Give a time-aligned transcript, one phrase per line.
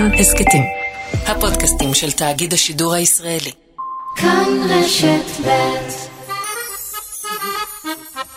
[0.00, 0.62] כאן הסכתים.
[1.26, 3.52] הפודקאסטים של תאגיד השידור הישראלי.
[4.16, 5.50] כאן רשת ב'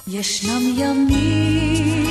[0.07, 2.02] ישנם ימים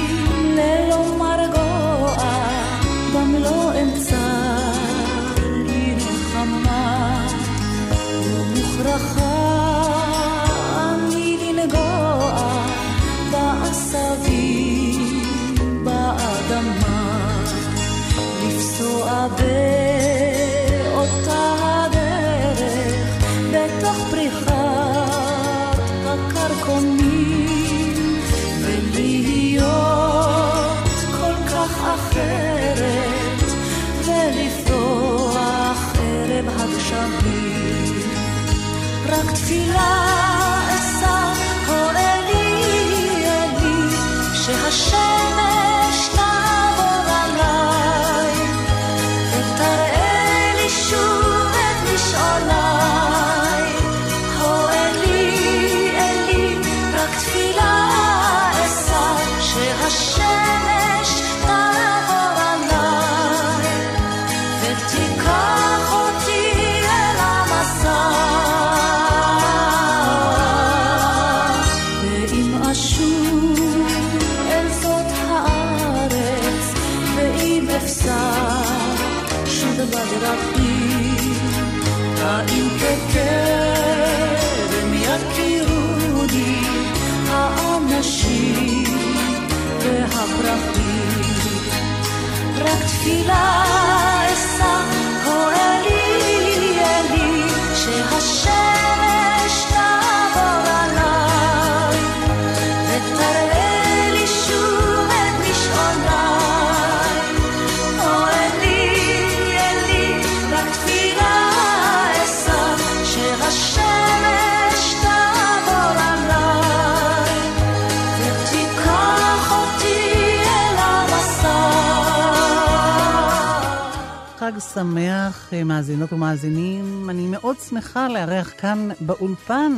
[124.74, 127.10] שמח, אה, מאזינות ומאזינים.
[127.10, 129.72] אני מאוד שמחה לארח כאן באולפן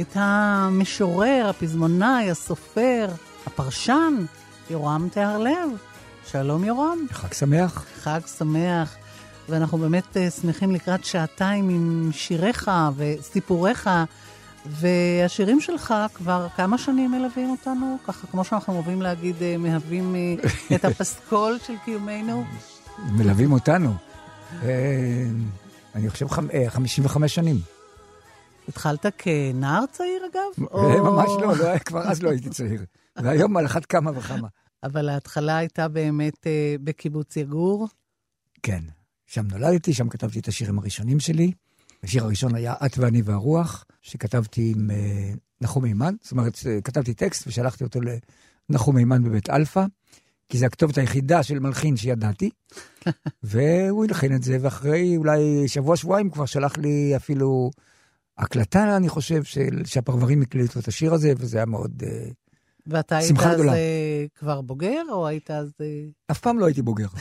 [0.00, 3.08] את המשורר, הפזמונאי, הסופר,
[3.46, 4.14] הפרשן,
[4.70, 5.70] יורם טהרלב.
[6.26, 6.98] שלום יורם.
[7.10, 7.86] חג שמח.
[8.02, 8.96] חג שמח.
[9.48, 13.90] ואנחנו באמת אה, שמחים לקראת שעתיים עם שיריך וסיפוריך,
[14.66, 17.98] והשירים שלך כבר כמה שנים מלווים אותנו?
[18.06, 20.16] ככה, כמו שאנחנו אוהבים להגיד, אה, מהווים
[20.74, 22.44] את הפסקול של קיומנו.
[22.98, 24.07] מלווים אותנו.
[24.62, 25.24] אה,
[25.94, 27.56] אני חושב חמ- אה, 55 שנים.
[28.68, 30.68] התחלת כנער צעיר, אגב?
[30.74, 32.84] אה, ממש לא, לא, כבר אז לא הייתי צעיר.
[33.22, 34.48] והיום על אחת כמה וכמה.
[34.82, 36.46] אבל ההתחלה הייתה באמת
[36.84, 37.88] בקיבוץ יגור.
[38.62, 38.82] כן,
[39.26, 41.52] שם נולדתי, שם כתבתי את השירים הראשונים שלי.
[42.02, 44.90] השיר הראשון היה את ואני והרוח, שכתבתי עם
[45.60, 46.14] נחום מימן.
[46.22, 48.00] זאת אומרת, כתבתי טקסט ושלחתי אותו
[48.70, 49.84] לנחום מימן בבית אלפא,
[50.48, 52.50] כי זו הכתובת היחידה של מלחין שידעתי.
[53.42, 57.70] והוא הלחין את זה, ואחרי אולי שבוע-שבועיים כבר שלח לי אפילו
[58.38, 62.02] הקלטה, אני חושב, של, שהפרברים הקליטו את השיר הזה, וזה היה מאוד...
[62.06, 62.28] אה,
[62.86, 63.74] ואתה היית שמחה אז גדולה.
[63.74, 65.72] אה, כבר בוגר, או היית אז...
[65.80, 65.86] אה,
[66.30, 67.06] אף פעם לא הייתי בוגר.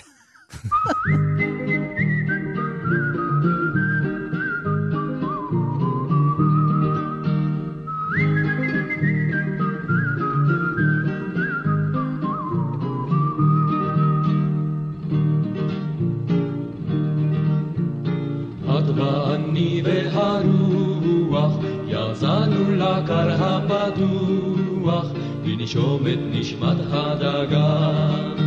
[25.68, 28.44] לנשום את נשמת הדגן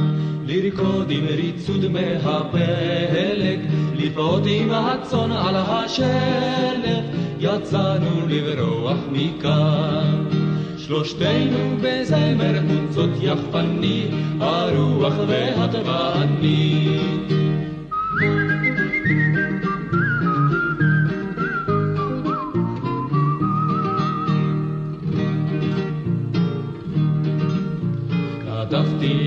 [0.47, 3.61] לרקוד עם ריצוד מהפלג
[3.97, 7.05] לפעוט עם הצאן על השלג
[7.41, 10.25] יצאנו לברוח מכאן.
[10.77, 14.07] שלושתנו בזמר חוצות יחפני
[14.41, 15.75] הרוח ואת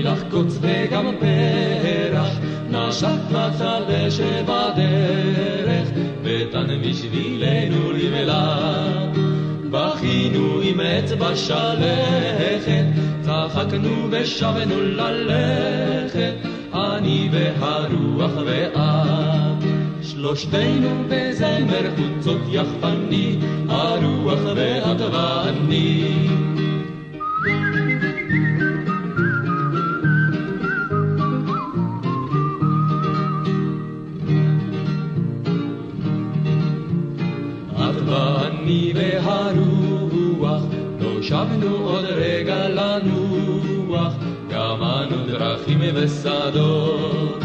[0.04, 2.28] לך קוץ וגם פרח,
[2.70, 3.80] נשק בצד
[4.10, 5.88] שבדרך,
[6.22, 8.84] ותן בשבילנו לבלה.
[9.70, 12.84] בכינו עם אצבע שלכת,
[13.22, 16.34] צחקנו ושבנו ללכת,
[16.74, 19.64] אני והרוח ואת.
[20.02, 23.36] שלושתנו בזמר חוצות יחפני,
[23.68, 26.53] הרוח ואת ואני.
[41.64, 44.12] לנו עוד רגע לנוח,
[44.50, 47.42] גם אנו דרכים ושדות.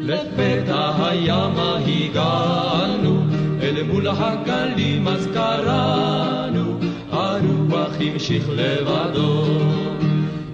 [0.00, 3.22] לפתע הימה הגענו,
[3.62, 6.78] אל מול הגלים אז קראנו,
[7.10, 9.44] הרוח המשיך לבדו.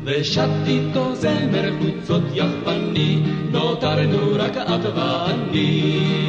[0.05, 3.23] ושט איתו זמר קבוצות יפני,
[3.53, 6.27] נותרנו רק את ואני.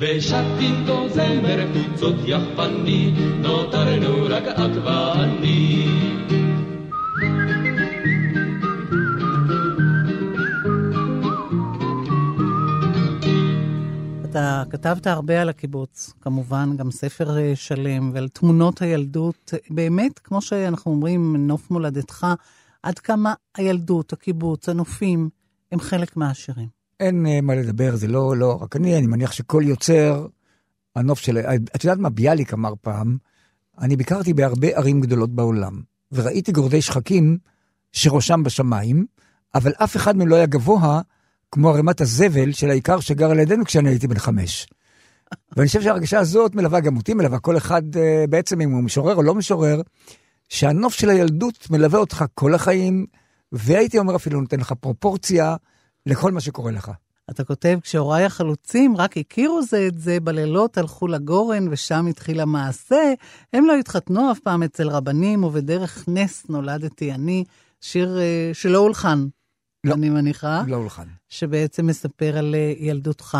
[0.00, 5.86] ושט איתו זמר קבוצות יפני, נותרנו רק את ואני.
[14.24, 19.54] אתה כתבת הרבה על הקיבוץ, כמובן, גם ספר אה, שלם, ועל תמונות הילדות.
[19.70, 22.26] באמת, כמו שאנחנו אומרים, נוף מולדתך,
[22.82, 25.28] עד כמה הילדות, הקיבוץ, הנופים,
[25.72, 26.79] הם חלק מהשירים.
[27.00, 30.26] אין אה, מה לדבר, זה לא, לא רק אני, אני מניח שכל יוצר,
[30.96, 31.38] הנוף של...
[31.76, 33.16] את יודעת מה ביאליק אמר פעם?
[33.80, 35.80] אני ביקרתי בהרבה ערים גדולות בעולם,
[36.12, 37.38] וראיתי גורדי שחקים
[37.92, 39.06] שראשם בשמיים,
[39.54, 41.00] אבל אף אחד מהם לא היה גבוה
[41.52, 44.66] כמו ערימת הזבל של העיקר שגר על ידינו כשאני הייתי בן חמש.
[45.56, 49.14] ואני חושב שההרגשה הזאת מלווה גם אותי, מלווה כל אחד אה, בעצם, אם הוא משורר
[49.14, 49.80] או לא משורר,
[50.48, 53.06] שהנוף של הילדות מלווה אותך כל החיים,
[53.52, 55.56] והייתי אומר אפילו נותן לך פרופורציה
[56.06, 56.90] לכל מה שקורה לך.
[57.30, 63.14] אתה כותב, כשהוריי החלוצים רק הכירו זה את זה, בלילות הלכו לגורן ושם התחיל המעשה.
[63.52, 67.44] הם לא התחתנו אף פעם אצל רבנים, ובדרך נס נולדתי אני.
[67.80, 69.26] שיר אה, שלא הולחן,
[69.84, 69.94] לא.
[69.94, 71.06] אני מניחה, לא הולחן.
[71.28, 73.38] שבעצם מספר על אה, ילדותך.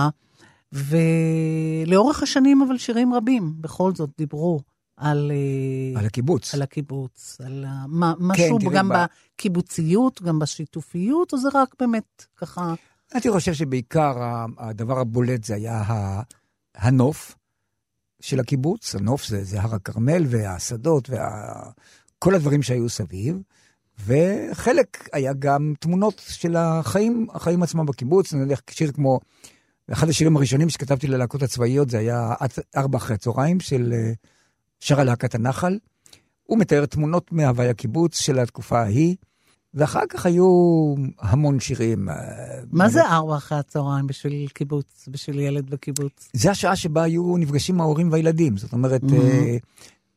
[0.73, 4.61] ולאורך השנים, אבל שירים רבים, בכל זאת, דיברו
[5.00, 6.55] על, אה, על הקיבוץ.
[6.55, 9.05] על הקיבוץ, על ה- מה- משהו תראי, גם ב-
[9.35, 12.75] בקיבוציות, גם בשיתופיות, או זה רק באמת ככה...
[13.14, 14.12] אני חושב שבעיקר
[14.58, 15.82] הדבר הבולט זה היה
[16.76, 17.37] הנוף
[18.20, 18.94] של הקיבוץ.
[18.94, 23.37] הנוף זה, זה הר הכרמל והשדות וכל הדברים שהיו סביב.
[24.06, 28.32] וחלק היה גם תמונות של החיים, החיים עצמם בקיבוץ.
[28.32, 29.20] אני יודע, שיר כמו,
[29.93, 32.35] אחד השירים הראשונים שכתבתי ללהקות הצבאיות זה היה
[32.76, 34.12] ארבע אחרי הצהריים של אה,
[34.81, 35.79] שרה להקת הנחל.
[36.43, 39.17] הוא מתאר תמונות מהווי הקיבוץ של התקופה ההיא.
[39.75, 40.44] ואחר כך היו
[41.19, 42.09] המון שירים.
[42.09, 42.15] אה,
[42.71, 46.29] מה זה ארבע אחרי הצהריים בשביל קיבוץ, בשביל ילד בקיבוץ?
[46.32, 48.56] זה השעה שבה היו נפגשים ההורים והילדים.
[48.56, 49.03] זאת אומרת.
[49.12, 49.56] אה,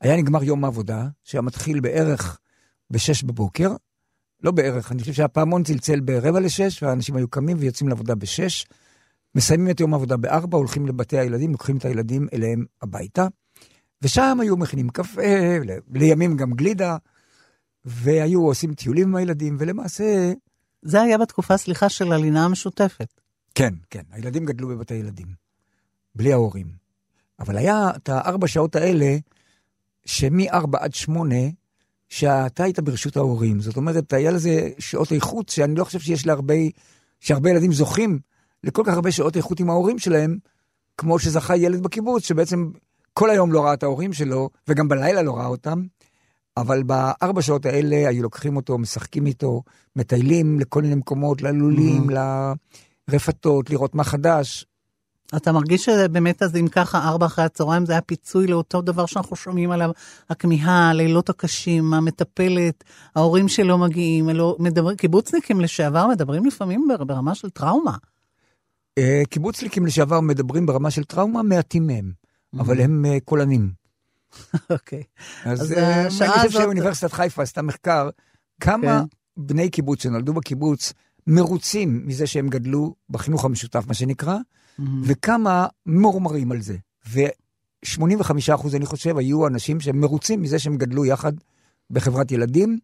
[0.04, 2.40] היה נגמר יום העבודה, שהיה מתחיל בערך
[2.92, 3.76] בשש בבוקר.
[4.44, 8.66] לא בערך, אני חושב שהפעמון צלצל ברבע לשש, והאנשים היו קמים ויוצאים לעבודה בשש.
[9.36, 13.28] מסיימים את יום העבודה בארבע, הולכים לבתי הילדים, לוקחים את הילדים אליהם הביתה.
[14.04, 15.22] ושם היו מכינים קפה,
[15.94, 16.98] לימים גם גלידה,
[17.86, 20.34] והיו עושים טיולים עם הילדים, ולמעשה,
[20.82, 23.22] זה היה בתקופה, סליחה, של הלינה המשותפת.
[23.56, 25.28] כן, כן, הילדים גדלו בבתי ילדים,
[26.16, 26.68] בלי ההורים.
[27.40, 29.18] אבל היה את הארבע שעות האלה,
[30.06, 31.46] שמארבע עד שמונה,
[32.10, 33.62] שאתה היית ברשות ההורים.
[33.62, 36.54] זאת אומרת, היה לזה שעות איכות שאני לא חושב שיש להרבה,
[37.20, 38.20] שהרבה ילדים זוכים
[38.64, 40.38] לכל כך הרבה שעות איכות עם ההורים שלהם,
[40.98, 42.72] כמו שזכה ילד בקיבוץ, שבעצם
[43.14, 45.84] כל היום לא ראה את ההורים שלו, וגם בלילה לא ראה אותם.
[46.58, 49.62] אבל בארבע שעות האלה היו לוקחים אותו, משחקים איתו,
[49.96, 52.08] מטיילים לכל מיני מקומות, ללולים,
[53.10, 54.66] לרפתות, לראות מה חדש.
[55.36, 59.36] אתה מרגיש שבאמת אז אם ככה, ארבע אחרי הצהריים זה היה פיצוי לאותו דבר שאנחנו
[59.36, 59.92] שומעים עליו,
[60.30, 62.84] הכמיהה, הלילות הקשים, המטפלת,
[63.16, 67.98] ההורים שלא מגיעים, אלו, מדבר, קיבוצניקים לשעבר מדברים לפעמים בר- ברמה של טראומה.
[68.98, 72.12] אה, קיבוצניקים לשעבר מדברים ברמה של טראומה, מעטים מהם,
[72.60, 73.72] אבל הם אה, קולנים.
[74.70, 75.04] אוקיי.
[75.46, 78.10] אז אז אה, השעה אני חושב שאוניברסיטת חיפה עשתה מחקר,
[78.60, 79.18] כמה כן.
[79.38, 80.94] בני קיבוץ שנולדו בקיבוץ
[81.28, 84.38] מרוצים מזה שהם גדלו בחינוך המשותף, מה שנקרא,
[85.04, 86.78] וכמה מורמרים על זה.
[87.10, 91.34] ו-85 אחוז, אני חושב, היו אנשים שהם מרוצים מזה שהם גדלו יחד
[91.90, 92.80] בחברת ילדים,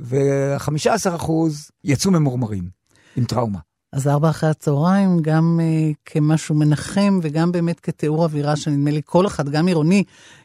[0.00, 2.68] ו-15 אחוז יצאו ממורמרים,
[3.16, 3.58] עם טראומה.
[3.92, 9.26] אז ארבע אחרי הצהריים, גם אה, כמשהו מנחם וגם באמת כתיאור אווירה שנדמה לי כל
[9.26, 10.04] אחד, גם עירוני,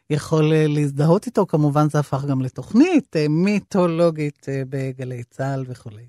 [0.09, 1.45] יכול אה, להזדהות איתו.
[1.45, 6.03] כמובן זה הפך גם לתוכנית אה, מיתולוגית אה, בגלי צה"ל וכולי.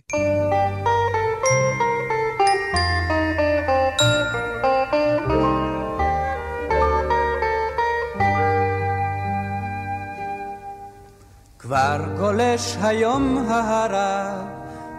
[11.58, 14.44] כבר גולש היום ההרה,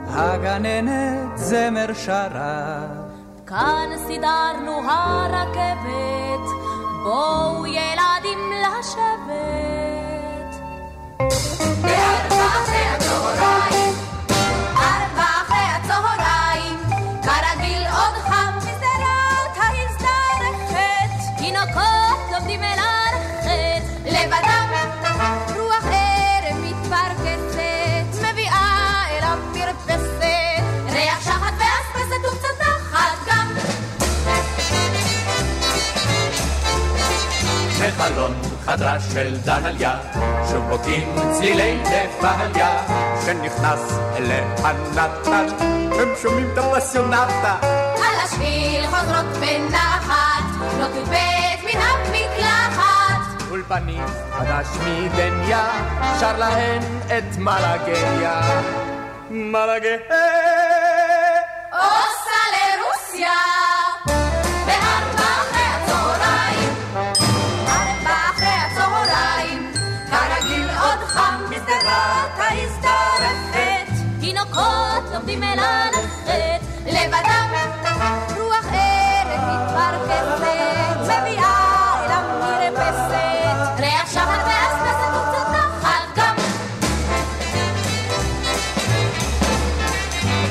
[0.08, 2.80] הגננת זמר שרה.
[3.48, 6.46] כאן סידרנו הרכבת,
[7.04, 9.36] בואו ילדים לשבת.
[11.82, 13.75] בארבע אחרי הצהריים,
[38.66, 39.98] חדרה של דליה,
[40.52, 42.84] שוב בוקעים צלילי נפליה,
[43.26, 44.46] שנכנס אליה
[44.96, 45.46] נתן,
[46.00, 47.58] הם שומעים את הפסיונטה.
[47.96, 50.44] על השביל חוזרות בנחת,
[50.80, 53.50] נוטות בית מן המקלחת.
[53.50, 55.68] אולפנים חדש מדניה,
[56.20, 58.42] שר להן את מלאגיה.
[59.30, 59.98] מלאגיה.
[61.72, 63.55] עושה לרוסיה.
[75.26, 77.50] תינוקות לומדים ללכת לבדם,
[78.38, 86.36] רוח ערב מתפרקסת, מביאה אל המרפסת, ריח שחר ואספסת וקצת נחת גם.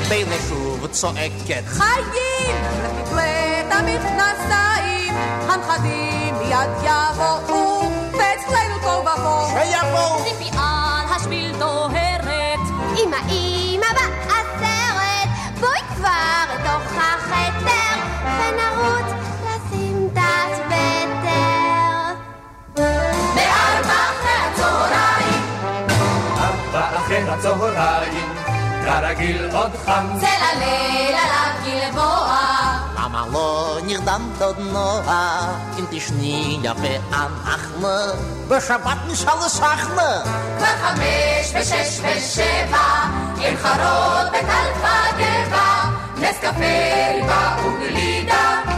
[0.09, 1.63] והנה שוב צועקת.
[1.67, 2.55] חיים!
[2.83, 5.15] לפתלת המכנסיים,
[5.49, 9.47] הנכדים מיד יבואו, ואצלנו תוהו ובוהו.
[9.47, 10.23] שיבואו!
[10.23, 12.59] ציפי על השביל דוהרת.
[12.97, 13.17] אמא
[16.05, 19.09] כבר לתוך החדר, ונרוץ
[19.43, 22.13] לסמטת בטר.
[23.35, 25.43] בארבע אחרי הצהריים,
[26.37, 28.33] ארבע אחרי הצהריים,
[28.85, 30.07] כרגיל עוד חם.
[30.19, 32.37] צל הליל עליו גלבוע.
[32.97, 37.87] למה לא נרדמת עוד נועה, אם תשני יפה אנחנו,
[38.47, 40.21] בשבת נשאל לשחנה.
[40.57, 43.03] כבר חמש ושש ושבע,
[43.37, 44.84] עם חרות בטלפה גבע,
[46.35, 46.65] נס קפה,
[47.81, 48.74] ריבה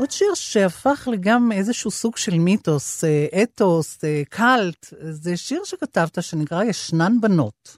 [0.00, 6.22] עוד שיר שהפך לגם איזשהו סוג של מיתוס, אה, אתוס, אה, קאלט, זה שיר שכתבת
[6.22, 7.76] שנקרא ישנן בנות.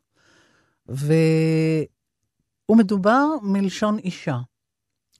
[0.86, 1.86] והוא
[2.76, 4.38] מדובר מלשון אישה,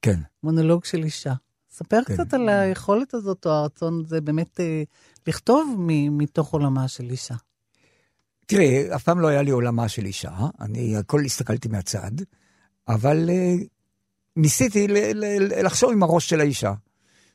[0.02, 0.21] כן.
[0.42, 1.32] מונולוג של אישה.
[1.71, 2.14] ספר כן.
[2.14, 4.82] קצת על היכולת הזאת, או הרצון הזה באמת אה,
[5.26, 7.35] לכתוב מ- מתוך עולמה של אישה.
[8.47, 12.12] תראי, אף פעם לא היה לי עולמה של אישה, אני הכל הסתכלתי מהצד,
[12.88, 13.64] אבל uh,
[14.37, 16.73] ניסיתי ל- ל- לחשוב עם הראש של האישה.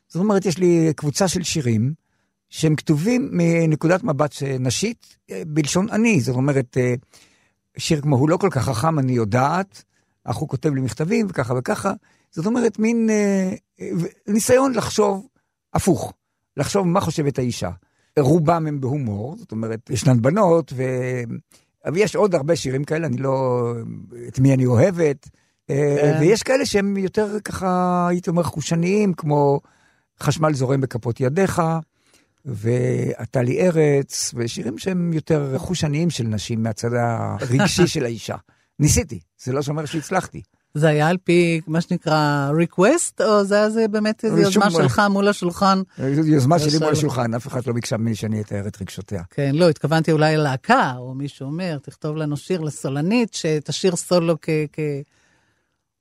[0.07, 1.93] זאת אומרת, יש לי קבוצה של שירים
[2.49, 6.21] שהם כתובים מנקודת מבט נשית אה, בלשון אני.
[6.21, 6.93] זאת אומרת, אה,
[7.77, 9.83] שיר כמו הוא לא כל כך חכם, אני יודעת,
[10.23, 11.93] אך הוא כותב לי מכתבים וככה וככה.
[12.31, 13.53] זאת אומרת, מין אה,
[14.27, 15.27] ניסיון לחשוב
[15.73, 16.13] הפוך,
[16.57, 17.69] לחשוב מה חושבת האישה.
[18.19, 20.83] רובם הם בהומור, זאת אומרת, ישנן בנות, ו...
[21.85, 23.73] אבל יש עוד הרבה שירים כאלה, אני לא...
[24.27, 25.29] את מי אני אוהבת.
[25.67, 26.17] כן.
[26.19, 29.59] ויש כאלה שהם יותר ככה, הייתי אומר, חושניים, כמו
[30.21, 31.61] חשמל זורם בכפות ידיך,
[32.45, 38.35] ואתה לי ארץ, ושירים שהם יותר חושניים של נשים מהצד הרגשי של האישה.
[38.79, 40.41] ניסיתי, זה לא שאומר שהצלחתי.
[40.73, 44.81] זה היה על פי מה שנקרא request, או זה היה זה באמת איזו יוזמה מול-
[44.81, 45.81] שלך מול השולחן?
[46.25, 49.23] יוזמה שלי עכשיו- מול השולחן, אף אחד לא ביקשה ממני שאני אתאר את רגשותיה.
[49.29, 54.49] כן, לא, התכוונתי אולי ללהקה, או מישהו אומר, תכתוב לנו שיר לסולנית, שתשיר סולו כ...
[54.73, 54.79] כ...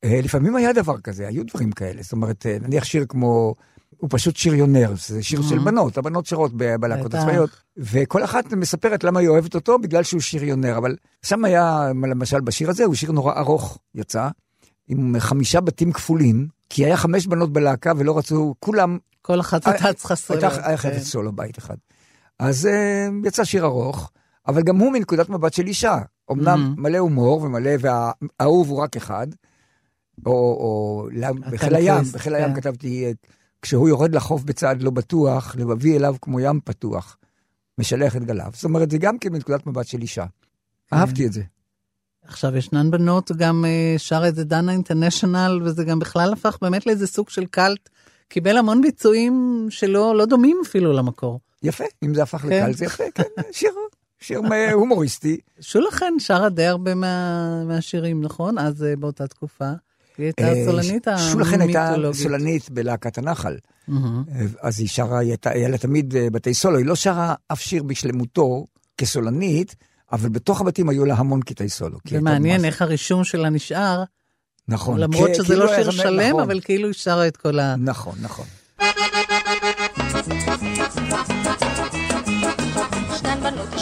[0.04, 2.02] אה, לפעמים היה דבר כזה, היו דברים כאלה.
[2.02, 3.54] זאת אומרת, אה, נניח שיר כמו,
[3.96, 7.14] הוא פשוט שריונר, זה שיר של בנות, הבנות שרות בלהקות.
[7.14, 12.40] הצבאיות, וכל אחת מספרת למה היא אוהבת אותו, בגלל שהוא שריונר, אבל שם היה, למשל
[12.40, 14.28] בשיר הזה, הוא שיר נורא ארוך, יצא,
[14.88, 18.98] עם חמישה בתים כפולים, כי היה חמש בנות בלהקה ולא רצו, כולם...
[19.22, 20.40] כל אחת הייתה צריכה סולו.
[20.40, 21.02] הייתה חייבת כן.
[21.04, 21.76] סולו בית אחד.
[22.38, 24.10] אז אה, יצא שיר ארוך,
[24.48, 25.98] אבל גם הוא מנקודת מבט של אישה.
[26.32, 26.80] אמנם Mhm.
[26.80, 29.26] מלא הומור ומלא, והאהוב הוא רק אחד.
[30.26, 32.60] או, או לם- בחיל הים, בחיל הים כן.
[32.60, 33.10] כתבתי, אה,
[33.62, 37.16] כשהוא יורד לחוף בצעד לא בטוח, לבבי אליו כמו ים פתוח,
[37.78, 38.50] משלח את גליו.
[38.54, 40.26] זאת אומרת, זה גם כן מנקודת מבט של אישה.
[40.90, 40.96] כן.
[40.96, 41.42] אהבתי את זה.
[42.22, 46.86] עכשיו, ישנן בנות, גם אה, שר את זה דנה אינטרנשיונל, וזה גם בכלל הפך באמת
[46.86, 47.88] לאיזה סוג של קאלט.
[48.28, 51.40] קיבל המון ביצועים שלא לא דומים אפילו למקור.
[51.62, 52.48] יפה, אם זה הפך כן.
[52.48, 53.22] לקל זה יפה, כן,
[53.52, 53.72] שיר,
[54.20, 54.40] שיר
[54.72, 55.40] הומוריסטי.
[55.60, 58.58] שולחן שרה די הרבה מה, מהשירים, נכון?
[58.58, 59.72] אז אה, באותה תקופה.
[60.18, 62.22] היא הייתה אה, הסולנית שולחן הייתה המיתולוגית.
[62.22, 63.56] סולנית בלהקת הנחל.
[63.88, 64.24] מהמם.
[64.60, 68.66] אז היא שרה, היה לה תמיד אה, בתי סולו, היא לא שרה אף שיר בשלמותו
[68.98, 69.76] כסולנית,
[70.12, 71.98] אבל בתוך הבתים היו לה המון קטעי סולו.
[72.12, 74.02] ומעניין ממש- איך הרישום שלה נשאר,
[74.68, 74.98] נכון.
[75.00, 77.76] למרות שזה כאילו לא שיר שלם, נכון, אבל כאילו היא שרה את כל ה...
[77.76, 78.46] נכון, נכון.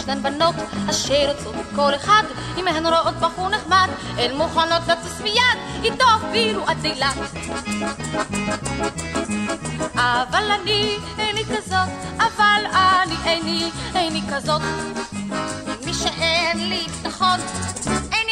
[0.05, 0.55] ישנן בנות
[0.91, 2.23] אשר יוצאות את כל אחד,
[2.57, 7.17] אם הן רואות בחור נחמד, הן מוכנות לטוס מיד, איתו אפילו עד אילת.
[9.95, 14.63] אבל אני איני כזאת, אבל אני איני, איני כזאת.
[15.85, 17.41] מי שאין לי ביטחון,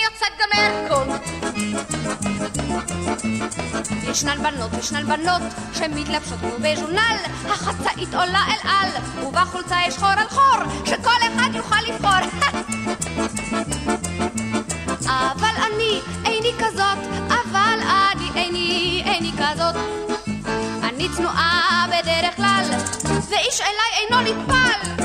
[0.05, 1.09] יוצאת גם מהרקון.
[4.11, 5.43] ישנן בנות, ישנן בנות,
[5.75, 7.17] שמתלבשות כמו בז'ונל,
[7.47, 8.89] החצאית עולה אל על,
[9.27, 12.11] ובחולצה יש חור על חור, שכל אחד יוכל לבחור.
[15.09, 17.79] אבל אני איני כזאת, אבל
[18.13, 19.75] אני איני, איני כזאת.
[20.83, 22.65] אני צנועה בדרך כלל,
[23.29, 25.03] ואיש אליי אינו נטפל.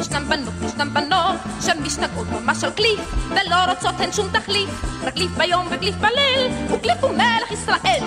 [0.00, 3.00] ישנם בנות, ישנם בנות, שמשתגעות ממש על קליף,
[3.30, 4.70] ולא רוצות הן שום תחליף,
[5.02, 8.02] רק קליף ביום וקליף בליל, וקליף הוא מלך ישראל.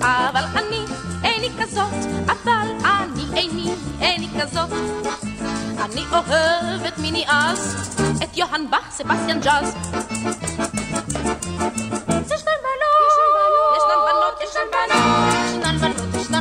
[0.00, 0.84] אבל אני
[1.24, 1.94] איני כזאת,
[2.26, 4.70] אבל אני איני, איני כזאת.
[5.78, 7.76] אני אוהבת מיני אז,
[8.24, 9.74] את יוהאן באך, סבסטיאן ג'אז.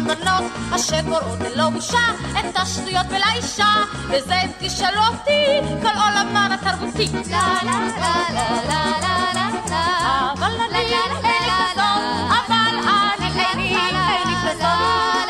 [0.08, 0.44] בנות, ישנן בנות,
[0.76, 2.00] אשר קוראות ללא בושה
[2.40, 3.74] את השטויות ולאישה,
[4.10, 5.44] וזה תשאלו אותי,
[5.82, 7.08] כל עולמן התרבותי.
[7.32, 12.76] לה לה לה לה לה לה לה לה אבל אני איני כזאת, אבל
[13.18, 15.30] אני איני, איני כזאת.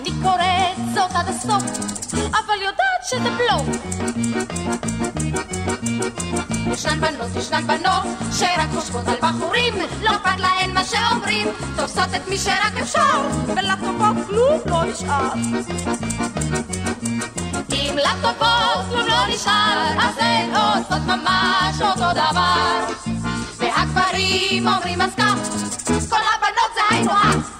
[0.00, 1.62] אני קוראת זאת עד הסוף,
[2.14, 3.66] אבל יודעת שזה בלוף.
[6.72, 12.28] ישנן בנות, ישנן בנות, שרק חושבות על בחורים, לא אכפת להן מה שאומרים, תופסות את
[12.28, 15.32] מי שרק אפשר, ולטובות כלום לא נשאר.
[17.72, 22.84] אם לטובות כלום לא נשאר, אז הן עושות ממש אותו דבר.
[23.56, 25.34] והגברים אומרים אז כך,
[25.86, 27.50] כל הבנות זה היינו הך.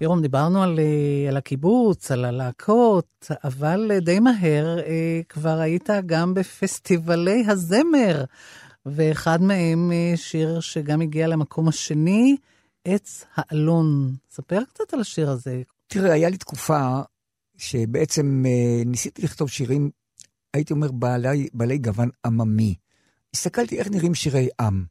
[0.00, 5.90] ירום, דיברנו על, אה, על הקיבוץ, על הלהקות, אבל אה, די מהר אה, כבר היית
[6.06, 8.24] גם בפסטיבלי הזמר,
[8.86, 12.36] ואחד מהם שיר שגם הגיע למקום השני,
[12.84, 14.14] עץ האלון.
[14.30, 15.62] ספר קצת על השיר הזה.
[15.86, 17.00] תראה, היה לי תקופה
[17.56, 18.44] שבעצם
[18.86, 19.90] ניסיתי לכתוב שירים,
[20.54, 22.74] הייתי אומר, בעלי, בעלי גוון עממי.
[23.34, 24.84] הסתכלתי איך נראים שירי עם.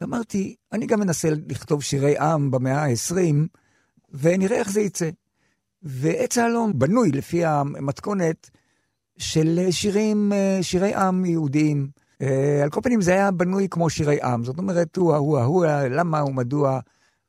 [0.00, 3.46] ואמרתי, אני גם מנסה לכתוב שירי עם במאה ה-20,
[4.12, 5.10] ונראה איך זה יצא.
[5.82, 8.50] ועץ האלון בנוי לפי המתכונת
[9.18, 11.88] של שירים, אה, שירי עם יהודיים.
[12.22, 14.44] אה, על כל פנים זה היה בנוי כמו שירי עם.
[14.44, 16.80] זאת אומרת, הוא, הוא, הוא, למה ומדוע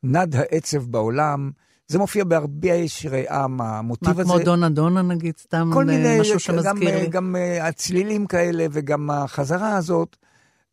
[0.04, 1.52] נד העצב בעולם.
[1.88, 4.24] זה מופיע בהרבה שירי עם, המוטיב מה הזה.
[4.24, 7.08] כמו דונה דונה נגיד, סתם כל אה, מיני, משהו גם, שמזכיר לי.
[7.08, 10.16] גם הצלילים כאלה וגם החזרה הזאת,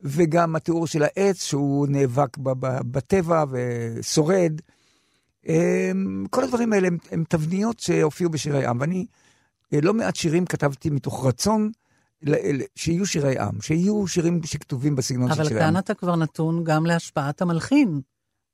[0.03, 2.37] וגם התיאור של העץ שהוא נאבק
[2.91, 4.53] בטבע ושורד.
[5.49, 9.07] אמ, כל הדברים האלה הם, הם תבניות שהופיעו בשירי עם, ואני
[9.75, 11.71] אה, לא מעט שירים כתבתי מתוך רצון
[12.75, 15.67] שיהיו שירי עם, שיהיו שירים שכתובים בסגנון של אבל שירי עם.
[15.67, 18.01] כאן אתה כבר נתון גם להשפעת המלחין.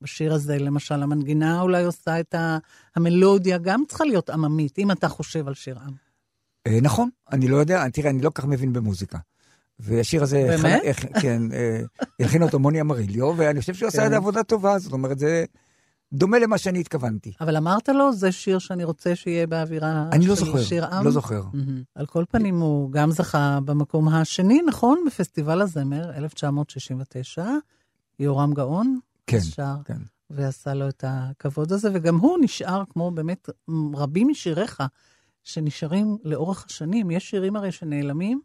[0.01, 2.57] בשיר הזה, למשל, המנגינה אולי עושה את ה...
[2.95, 5.93] המלודיה גם צריכה להיות עממית, אם אתה חושב על שיר עם.
[6.67, 9.17] אה, נכון, אני לא יודע, תראה, אני לא כל כך מבין במוזיקה.
[9.79, 10.81] והשיר הזה, באמת?
[11.21, 11.81] כן, אה,
[12.19, 14.07] הלחין אותו מוני אמריליו, ואני חושב שהוא עשה כן.
[14.07, 15.45] את העבודה טובה, זאת אומרת, זה
[16.13, 17.33] דומה למה שאני התכוונתי.
[17.41, 21.05] אבל אמרת לו, זה שיר שאני רוצה שיהיה באווירה אני לא זוכר, שיר עם?
[21.05, 21.43] לא זוכר.
[21.53, 21.83] מהמם.
[21.95, 25.03] על כל פנים, הוא גם זכה במקום השני, נכון?
[25.07, 27.45] בפסטיבל הזמר, 1969.
[28.19, 29.97] יורם גאון כן, שר כן.
[30.29, 33.49] ועשה לו את הכבוד הזה, וגם הוא נשאר כמו באמת
[33.95, 34.83] רבים משיריך
[35.43, 37.11] שנשארים לאורך השנים.
[37.11, 38.41] יש שירים הרי שנעלמים,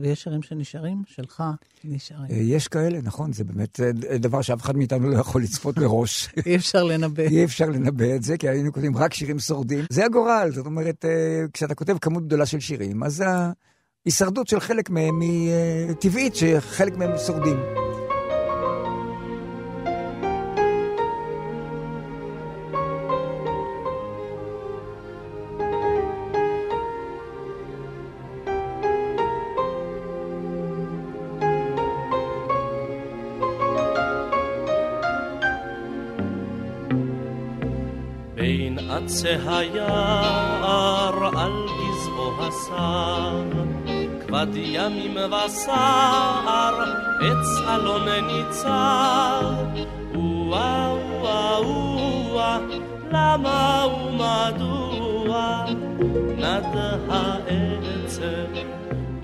[0.00, 1.42] ויש שירים שנשארים, שלך
[1.84, 2.30] נשארים.
[2.30, 6.28] אה, יש כאלה, נכון, זה באמת אה, דבר שאף אחד מאיתנו לא יכול לצפות מראש.
[6.46, 7.22] אי אפשר לנבא.
[7.22, 9.84] אי אפשר לנבא את זה, כי היינו כותבים רק שירים שורדים.
[9.90, 13.24] זה הגורל, זאת אומרת, אה, כשאתה כותב כמות גדולה של שירים, אז
[14.06, 15.52] ההישרדות של חלק מהם היא
[16.00, 17.56] טבעית, שחלק מהם שורדים.
[39.24, 43.42] היער על גזעו הסר,
[44.26, 46.82] כבד ימים וסער,
[47.20, 49.54] עץ אלון ניצר.
[50.14, 51.60] וואה וואה
[52.32, 52.58] וואה,
[53.12, 55.64] למה ומדוע
[56.36, 56.76] נד
[57.08, 58.52] העצב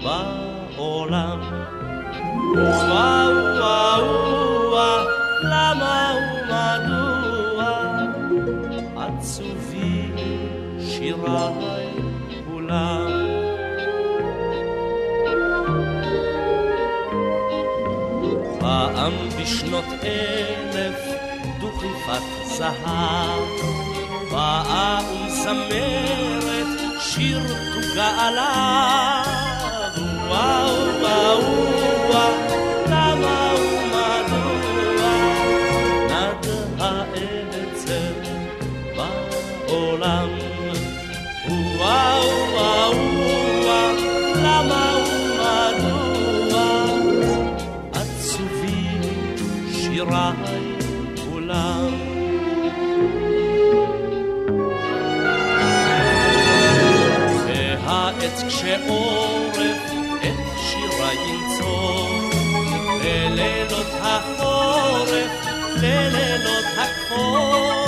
[0.03, 1.41] בעולם?
[2.55, 3.29] וואה
[3.59, 3.99] וואה
[4.71, 5.05] וואה,
[5.43, 7.65] למה ומדוע
[8.97, 9.76] עצובים
[11.07, 11.87] שיריי
[12.47, 13.11] כולם.
[18.61, 21.01] פעם בשנות אלף
[21.61, 23.43] דוכיפת זהב,
[24.31, 27.41] פעם זמרת שיר
[27.75, 29.25] תוגה עליו,
[30.29, 31.41] וואו וואו
[32.09, 32.66] וואו
[44.57, 44.97] למה
[45.79, 46.97] ומדוע
[47.93, 49.01] עצובים
[49.73, 50.33] שיריי
[51.31, 51.95] כולם.
[57.47, 59.93] והעץ כשעורף
[60.23, 62.09] את שירה ינצור
[63.05, 65.47] ללילות החורף,
[65.83, 67.87] ללילות הכחור.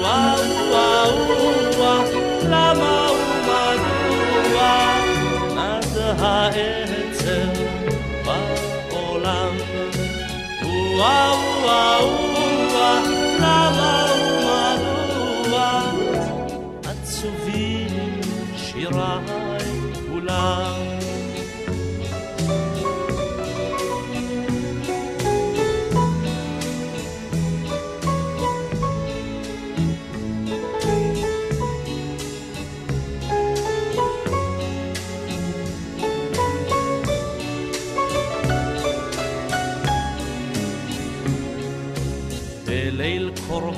[0.00, 1.16] וואו וואו
[1.78, 2.02] וואו
[2.48, 3.27] למה נד
[6.18, 7.62] העצב
[8.24, 9.56] בעולם.
[10.62, 12.17] וואו וואו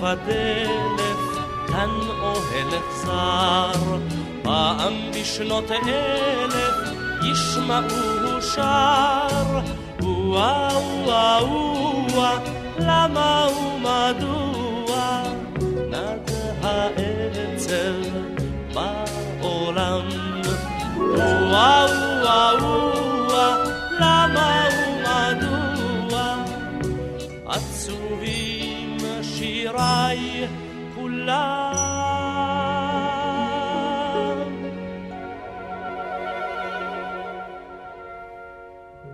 [0.02, 3.98] ודלף, כאן אוהלת זר,
[4.42, 6.74] פעם בשנות אלף
[7.22, 9.60] ישמעו שר,
[10.02, 11.46] וואו וואו
[12.14, 12.38] וואו,
[12.78, 15.22] למה ומדוע
[15.90, 16.30] נד
[16.62, 18.02] העצב
[18.74, 20.08] בעולם,
[20.96, 21.90] וואו
[22.22, 22.64] וואו
[23.28, 26.34] וואו, למה ומדוע
[27.46, 28.60] עצובים
[29.61, 30.49] שיריי
[30.94, 31.75] כולם.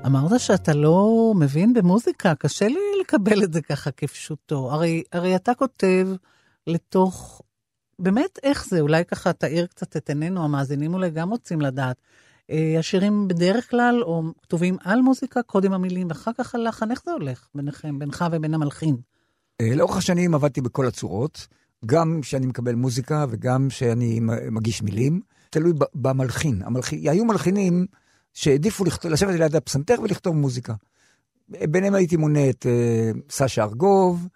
[0.06, 4.72] אמרת שאתה לא מבין במוזיקה, קשה לי לקבל את זה ככה כפשוטו.
[4.72, 6.08] הרי, הרי אתה כותב
[6.66, 7.42] לתוך,
[7.98, 8.80] באמת, איך זה?
[8.80, 11.96] אולי ככה תאיר קצת את עינינו, המאזינים אולי גם רוצים לדעת.
[12.50, 17.12] אה, השירים בדרך כלל, או כתובים על מוזיקה, קודם המילים, ואחר כך הלחן, איך זה
[17.12, 18.96] הולך ביניכם, בינך ובין המלחין?
[19.60, 21.46] אה, לאורך השנים עבדתי בכל הצורות,
[21.86, 26.62] גם כשאני מקבל מוזיקה וגם כשאני מגיש מילים, תלוי במלחין.
[26.64, 27.08] המלחין.
[27.08, 27.86] היו מלחינים
[28.34, 30.74] שהעדיפו לכתוב, לשבת ליד הפסנתר ולכתוב מוזיקה.
[31.48, 34.28] ביניהם הייתי מונה את אה, סשה ארגוב,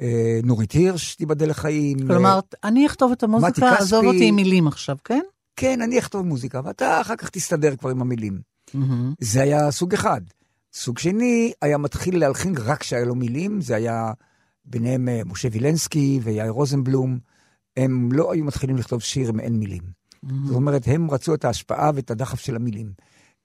[0.00, 2.06] אה, נורית הירש, תיבדל לחיים.
[2.06, 3.76] כלומר, אה, אני אכתוב את המוזיקה.
[3.78, 5.20] עזוב אותי עם מילים עכשיו, כן?
[5.56, 8.40] כן, אני אכתוב מוזיקה, ואתה אחר כך תסתדר כבר עם המילים.
[9.20, 10.20] זה היה סוג אחד.
[10.72, 14.12] סוג שני, היה מתחיל להלחין רק כשהיה לו מילים, זה היה
[14.70, 17.18] ביניהם אה, משה וילנסקי ויאיר רוזנבלום.
[17.76, 19.82] הם לא היו מתחילים לכתוב שיר אם אין מילים.
[20.46, 22.92] זאת אומרת, הם רצו את ההשפעה ואת הדחף של המילים.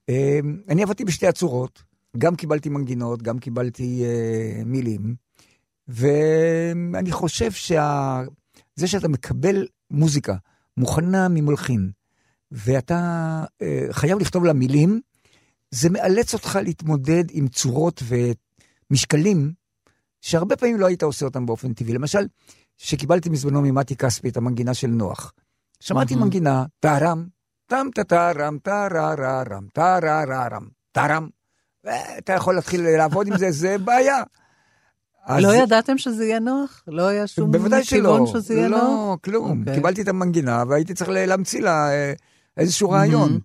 [0.09, 1.83] אה, אני עבדתי בשתי הצורות,
[2.17, 5.15] גם קיבלתי מנגינות, גם קיבלתי אה, מילים,
[5.88, 10.35] ואני חושב שזה שאתה מקבל מוזיקה
[10.77, 11.91] מוכנה ממלחין,
[12.51, 12.99] ואתה
[13.61, 15.01] אה, חייב לכתוב לה מילים,
[15.71, 18.03] זה מאלץ אותך להתמודד עם צורות
[18.91, 19.53] ומשקלים
[20.25, 21.93] שהרבה פעמים לא היית עושה אותם באופן טבעי.
[21.93, 22.25] למשל,
[22.77, 25.33] שקיבלתי מזמנו ממתי כספי את המנגינה של נוח.
[25.79, 27.25] שמעתי מנגינה, טארם,
[27.67, 31.27] טם טארם, טארררם, טארררם, טארם.
[32.17, 34.23] אתה יכול להתחיל לעבוד עם זה, זה בעיה.
[35.25, 36.83] אז- לא ידעתם שזה יהיה נוח?
[36.88, 38.81] לא היה שום כיוון שזה יהיה נוח?
[38.81, 39.59] לא, כלום.
[39.59, 39.75] אוקיי.
[39.75, 42.13] קיבלתי את המנגינה והייתי צריך להמציא לה אה,
[42.57, 43.31] איזשהו רעיון.
[43.31, 43.38] אה,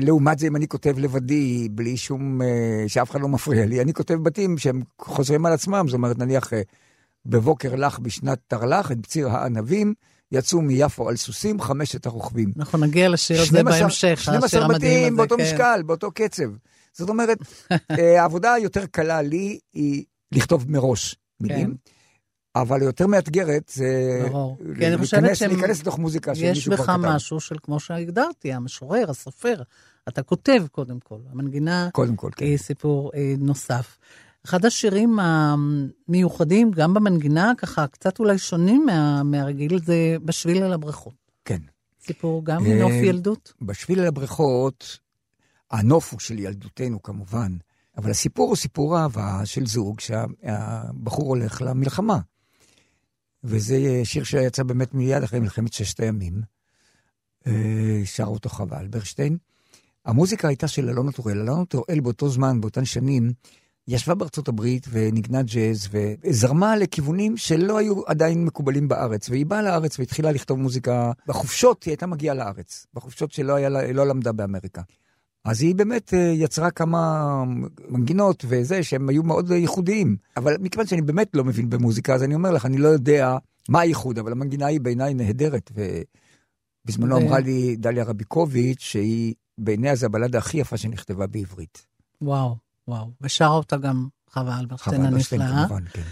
[0.00, 3.92] לעומת זה, אם אני כותב לבדי, בלי שום, אה, שאף אחד לא מפריע לי, אני
[3.92, 6.62] כותב בתים שהם חוזרים על עצמם, זאת אומרת, נניח, אה,
[7.26, 9.94] בבוקר לך בשנת תרל"ח, את בציר הענבים,
[10.32, 12.52] יצאו מיפו על סוסים חמשת הרוכבים.
[12.56, 15.04] אנחנו נגיע לשיר הזה 12 בהמשך, השיר 12 המדהים הזה.
[15.04, 15.42] בתים באותו כן.
[15.42, 16.50] משקל, באותו קצב.
[16.92, 17.38] זאת אומרת,
[17.98, 21.74] אה, העבודה היותר קלה לי היא לכתוב מראש מילים,
[22.56, 24.58] אבל היותר מאתגרת זה ברור.
[24.98, 26.96] חושבת להיכנס- להיכנס לתוך מוזיקה יש שמישהו כבר בך כתב.
[27.14, 29.62] משהו של, כמו שהגדרתי, המשורר, הסופר.
[30.08, 32.44] אתה כותב קודם כל, המנגינה קודם כל, כן.
[32.44, 33.98] היא סיפור אה, נוסף.
[34.46, 35.18] אחד השירים
[36.08, 41.14] המיוחדים, גם במנגינה, ככה קצת אולי שונים מה, מהרגיל, זה בשביל אל הבריכות.
[41.44, 41.58] כן.
[42.06, 43.52] סיפור גם אה, מנוף ילדות.
[43.62, 44.98] בשביל אל הבריכות,
[45.70, 47.56] הנוף הוא של ילדותנו כמובן,
[47.96, 52.18] אבל הסיפור הוא סיפור אהבה של זוג שהבחור הולך למלחמה.
[53.44, 56.42] וזה שיר שיצא באמת מיד אחרי מלחמת ששת הימים.
[57.46, 59.36] אה, שר אותו חווה אלברשטיין.
[60.04, 61.38] המוזיקה הייתה של אלונה טוראל.
[61.40, 63.32] אלונה טוראל באותו זמן, באותן שנים,
[63.88, 69.30] ישבה בארצות הברית וניגנה ג'אז וזרמה לכיוונים שלא היו עדיין מקובלים בארץ.
[69.30, 71.12] והיא באה לארץ והתחילה לכתוב מוזיקה.
[71.26, 74.82] בחופשות היא הייתה מגיעה לארץ, בחופשות שלא היה, לא למדה באמריקה.
[75.44, 77.44] אז היא באמת אה, יצרה כמה
[77.88, 80.16] מנגינות וזה, שהם היו מאוד ייחודיים.
[80.36, 83.36] אבל מכיוון שאני באמת לא מבין במוזיקה, אז אני אומר לך, אני לא יודע
[83.68, 85.72] מה הייחוד, אבל המנגינה היא בעיניי נהדרת.
[86.84, 91.86] ובזמנו ו- אמרה לי דליה רביקוביץ', שהיא בעיניה זה הבלדה הכי יפה שנכתבה בעברית.
[92.22, 92.56] וואו,
[92.88, 93.10] וואו.
[93.20, 95.66] ושרה אותה גם חווה אלברשטיין הנפלאה.
[95.66, 96.02] כמובן, כן.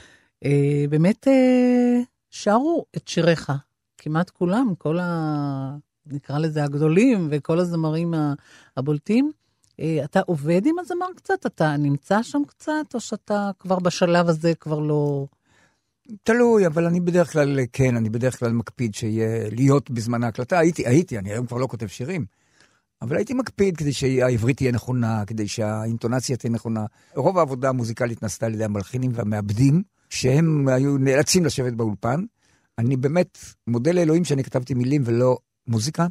[0.44, 3.52] אה, באמת אה, שרו את שיריך,
[3.98, 5.76] כמעט כולם, כל ה...
[6.12, 8.14] נקרא לזה הגדולים וכל הזמרים
[8.76, 9.32] הבולטים.
[9.80, 11.46] אה, אתה עובד עם הזמר קצת?
[11.46, 15.26] אתה נמצא שם קצת, או שאתה כבר בשלב הזה כבר לא...
[16.22, 20.58] תלוי, אבל אני בדרך כלל, כן, אני בדרך כלל מקפיד שיהיה, להיות בזמן ההקלטה.
[20.58, 22.24] הייתי, הייתי, אני היום כבר לא כותב שירים.
[23.02, 26.86] אבל הייתי מקפיד כדי שהעברית תהיה נכונה, כדי שהאינטונציה תהיה נכונה.
[27.14, 32.24] רוב העבודה המוזיקלית נעשתה על ידי המלחינים והמעבדים, שהם היו נאלצים לשבת באולפן.
[32.78, 35.38] אני באמת מודה לאלוהים שאני כתבתי מילים ולא
[35.68, 36.06] מוזיקה,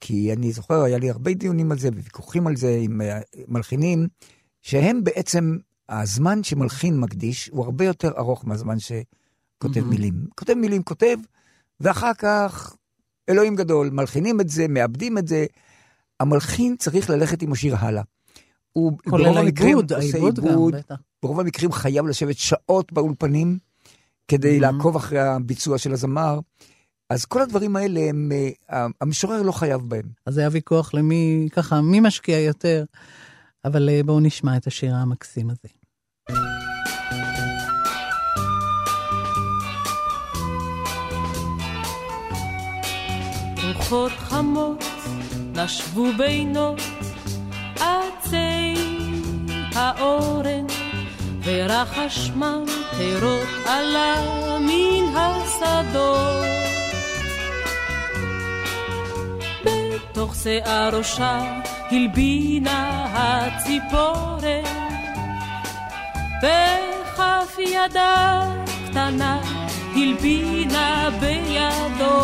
[0.00, 4.08] כי אני זוכר, היה לי הרבה דיונים על זה וויכוחים על זה עם אה, מלחינים,
[4.62, 5.56] שהם בעצם,
[5.88, 9.90] הזמן שמלחין מקדיש הוא הרבה יותר ארוך מהזמן שכותב מהמם.
[9.90, 10.26] מילים.
[10.38, 11.16] כותב מילים, כותב,
[11.80, 12.76] ואחר כך,
[13.28, 15.46] אלוהים גדול, מלחינים את זה, מאבדים את זה.
[16.20, 18.02] המלחין צריך ללכת עם השיר הלאה.
[18.72, 20.94] הוא ברוב המקרים עושה העיבוד גם, עיבוד, בטח.
[21.22, 23.58] ברוב המקרים חייב לשבת שעות באולפנים
[24.28, 24.60] כדי Mhm.
[24.60, 26.40] לעקוב אחרי הביצוע של הזמר.
[27.12, 28.32] אז כל הדברים האלה, הם,
[28.70, 30.02] אה, המשורר לא חייב בהם.
[30.26, 32.84] אז היה ויכוח למי, ככה, מי משקיע יותר.
[33.64, 35.68] אבל אה, בואו נשמע את השיר המקסים הזה.
[43.66, 44.84] רוחות חמות
[45.54, 46.80] נשבו בינות
[47.74, 48.74] עצי
[49.74, 50.66] האורן
[51.44, 54.14] ורחש ממטרות עלה
[54.60, 56.81] מן השדות
[60.12, 64.62] בתוך שיער ראשה הלבינה הציפורן.
[66.42, 68.42] בכף ידה
[68.90, 69.40] קטנה
[69.94, 72.20] הלבינה בידו.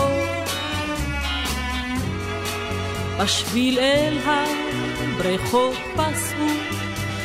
[3.18, 6.46] בשביל אל הבריכות פסעו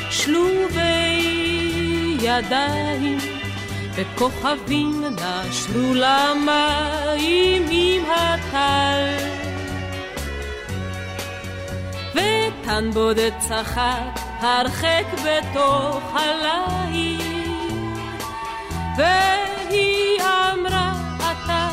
[0.09, 1.27] שלובי
[2.21, 3.17] ידיים
[3.95, 9.52] וכוכבים נשרו למים עם הטל
[12.13, 17.21] ותן בודד צחק הרחק בתוך הליל.
[18.97, 21.69] והיא אמרה אתה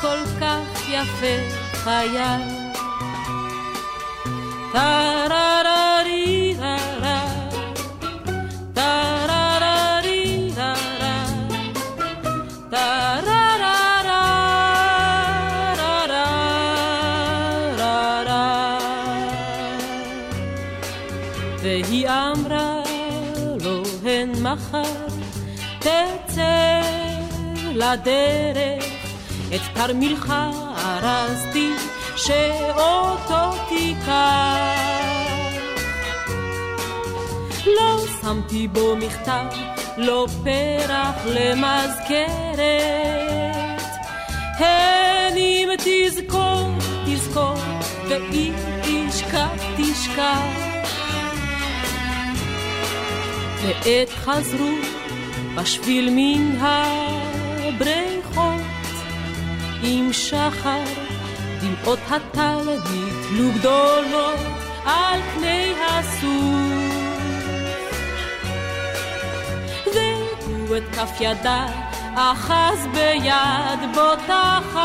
[0.00, 1.36] כל כך יפה
[1.72, 2.40] חייל.
[4.72, 7.29] טה-רה-רה-רי-רה-רה,
[24.52, 25.06] מחר
[25.78, 26.80] תצא
[27.74, 28.84] לדרך
[29.54, 30.34] את תרמילך
[30.84, 31.70] ארזתי
[32.16, 34.90] שאותו תיקח.
[37.66, 39.46] לא שמתי בו מכתב,
[39.96, 42.60] לא פרח למזכרת.
[44.58, 46.68] הן אם תזכור,
[47.06, 47.54] תזכור,
[48.08, 50.69] ואם תשכח, תשכח.
[53.62, 54.70] ועת חזרו
[55.54, 58.00] בשביל מן הבריכות
[59.82, 60.84] עם שחר
[61.60, 64.38] דמעות הטל נתלו גדולות
[64.84, 67.00] על פני הסוף.
[69.94, 71.66] והוא את כף ידה
[72.14, 74.80] אחז ביד בוטחת,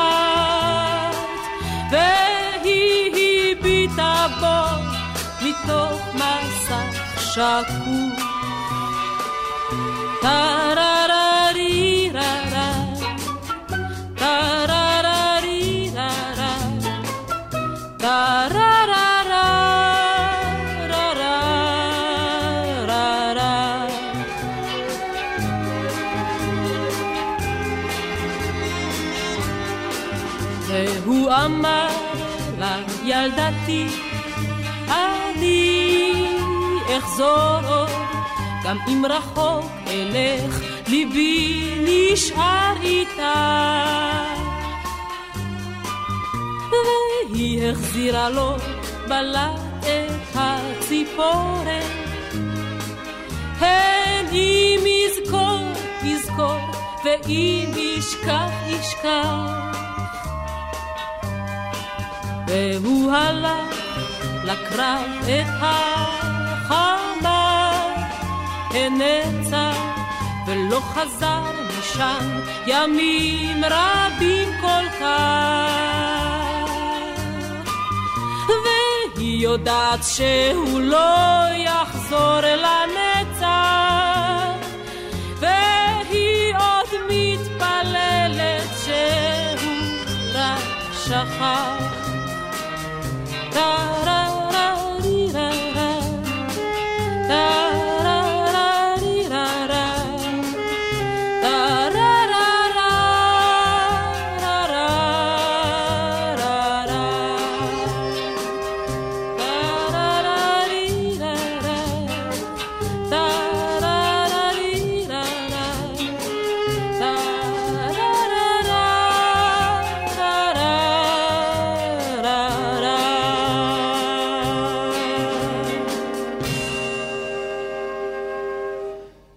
[1.91, 4.67] והיא הביטה בו
[5.41, 8.34] מתוך מסך שקוף.
[10.21, 12.73] טה-רה-רה-רי-רה-רה,
[14.17, 16.55] טה-רה-רה-רי-רה-רה.
[22.55, 23.87] טה-רה-רה-רה-רה-רה-רה.
[30.67, 31.87] והוא אמר
[32.59, 33.87] לה, ילדתי,
[34.87, 36.27] אני
[36.97, 37.89] אחזור עוד,
[38.63, 43.33] גם אם רחוק אלך, ליבי נשאר איתה.
[46.71, 48.55] והיא החזירה לו
[49.07, 51.89] בלט את הציפורן,
[53.59, 55.59] הן אם יזכור,
[56.03, 56.59] יזכור,
[57.03, 59.65] ואם ישכח, ישכח.
[62.47, 63.75] והוא הלך
[64.43, 66.24] לקרב את החמה,
[68.75, 69.77] הנצח
[70.47, 75.45] ולא חזר משם ימים רבים כל כך.
[78.65, 83.45] והיא יודעת שהוא לא יחזור לנצח,
[85.39, 89.71] והיא עוד מתפללת שהוא
[90.33, 91.95] רק שכח.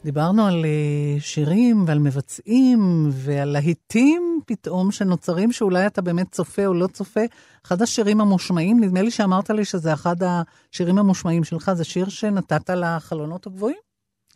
[0.09, 6.75] דיברנו על אה, שירים ועל מבצעים ועל להיטים פתאום שנוצרים, שאולי אתה באמת צופה או
[6.75, 7.21] לא צופה.
[7.67, 12.71] אחד השירים המושמעים, נדמה לי שאמרת לי שזה אחד השירים המושמעים שלך, זה שיר שנתת
[12.71, 13.77] לחלונות הגבוהים.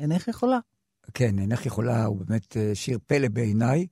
[0.01, 0.59] אינך יכולה.
[1.15, 3.87] כן, אינך יכולה, הוא באמת אה, שיר פלא בעיניי,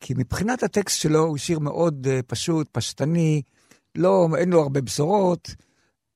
[0.00, 3.42] כי מבחינת הטקסט שלו הוא שיר מאוד אה, פשוט, פשטני,
[3.94, 5.54] לא, אין לו הרבה בשורות.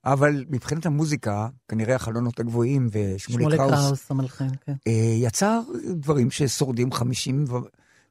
[0.05, 4.75] אבל מבחינת המוזיקה, כנראה החלונות הגבוהים ושמולי קראוס, שמולי קראוס המלחין, כן.
[4.87, 5.61] אה, יצר
[5.91, 7.55] דברים ששורדים 50, ו...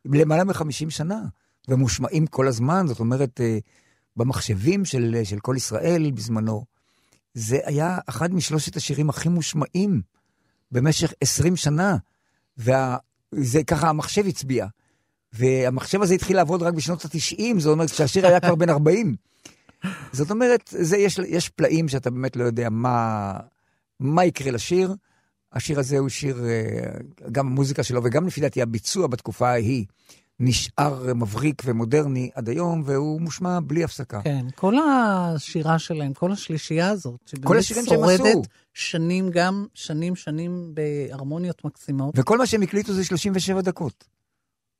[0.06, 1.22] למעלה מ-50 שנה,
[1.68, 3.58] ומושמעים כל הזמן, זאת אומרת, אה,
[4.16, 6.66] במחשבים של, של כל ישראל בזמנו.
[7.34, 10.02] זה היה אחד משלושת השירים הכי מושמעים
[10.72, 11.98] במשך 20 שנה,
[12.58, 14.68] וזה ככה המחשב הצביע.
[15.34, 19.16] והמחשב הזה התחיל לעבוד רק בשנות ה-90, זאת אומרת שהשיר היה כבר בן 40.
[20.12, 23.34] זאת אומרת, זה, יש, יש פלאים שאתה באמת לא יודע מה,
[24.00, 24.96] מה יקרה לשיר.
[25.54, 26.92] השיר הזה הוא שיר, אה,
[27.32, 29.86] גם המוזיקה שלו וגם לפי דעתי הביצוע בתקופה ההיא
[30.40, 34.22] נשאר מבריק ומודרני עד היום, והוא מושמע בלי הפסקה.
[34.22, 42.16] כן, כל השירה שלהם, כל השלישייה הזאת, שבאמת שורדת שנים, גם שנים שנים בהרמוניות מקסימות.
[42.18, 44.19] וכל מה שהם הקליטו זה 37 דקות.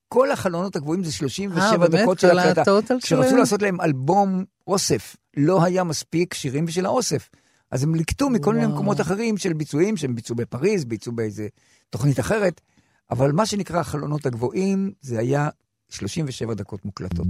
[0.10, 2.64] כל החלונות הגבוהים זה 37 아, דקות של הקלטה.
[3.02, 7.30] כשרצו לעשות להם אלבום אוסף, לא היה מספיק שירים בשביל האוסף.
[7.72, 11.48] אז הם ליקטו מכל מיני מקומות אחרים של ביצועים, שהם ביצעו בפריז, ביצעו באיזה
[11.90, 12.62] תוכנית אחרת,
[13.12, 15.50] אבל מה שנקרא החלונות הגבוהים, זה היה
[15.90, 17.28] 37 דקות מוקלטות.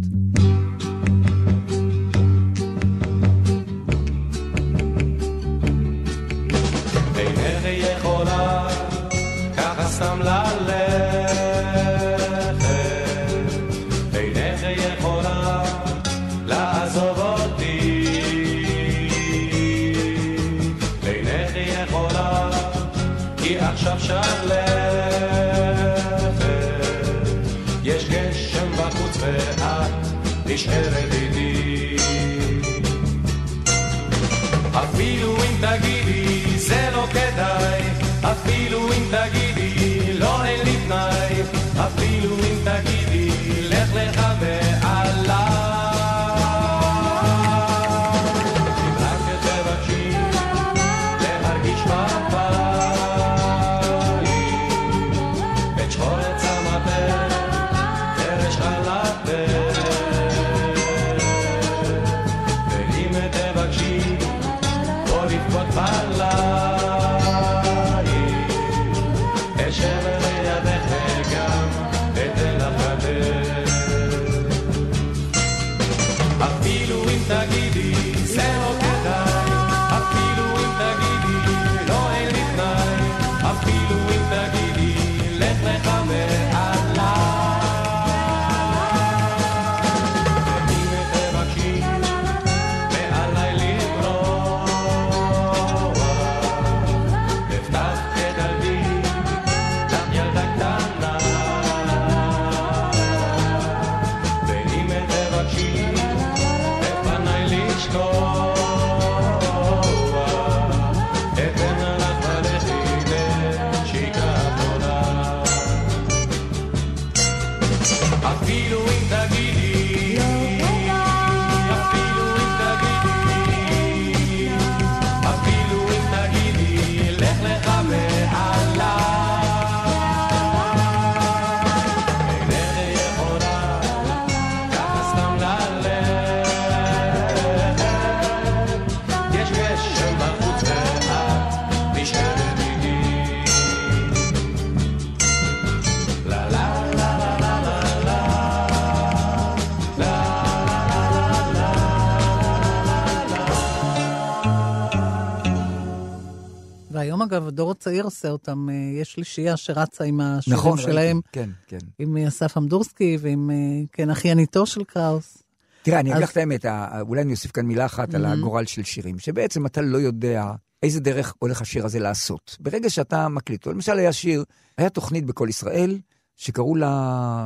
[157.30, 158.68] אגב, הדור הצעיר עושה אותם.
[158.70, 161.16] אה, יש שלישייה שרצה עם השירים נכון, שלהם.
[161.16, 161.78] ראיתי, כן, כן.
[162.00, 163.56] עם אה, אסף אמדורסקי ועם, אה,
[163.92, 165.44] כן, אחייניתו של קראוס.
[165.84, 166.66] תראה, אני אגיד אז- לך את האמת,
[167.02, 168.30] אולי אני אוסיף כאן מילה אחת על Mhm.
[168.30, 170.52] הגורל של שירים, שבעצם אתה לא יודע
[170.84, 172.58] איזה דרך הולך השיר הזה לעשות.
[172.60, 174.44] ברגע שאתה מקליט אותו, למשל היה שיר,
[174.78, 176.00] היה תוכנית בקול ישראל,
[176.36, 176.92] שקראו לה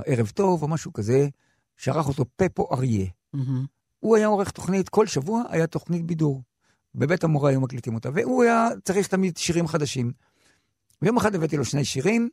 [0.05, 1.27] ערב טוב או משהו כזה,
[1.77, 3.05] שערך אותו פפו אריה.
[3.33, 3.65] מהמם.
[3.99, 6.41] הוא היה עורך תוכנית, כל שבוע היה תוכנית בידור.
[6.95, 10.11] בבית המורה היו מקליטים אותה, והוא היה צריך תמיד שירים חדשים.
[11.01, 12.29] ויום אחד הבאתי לו שני שירים,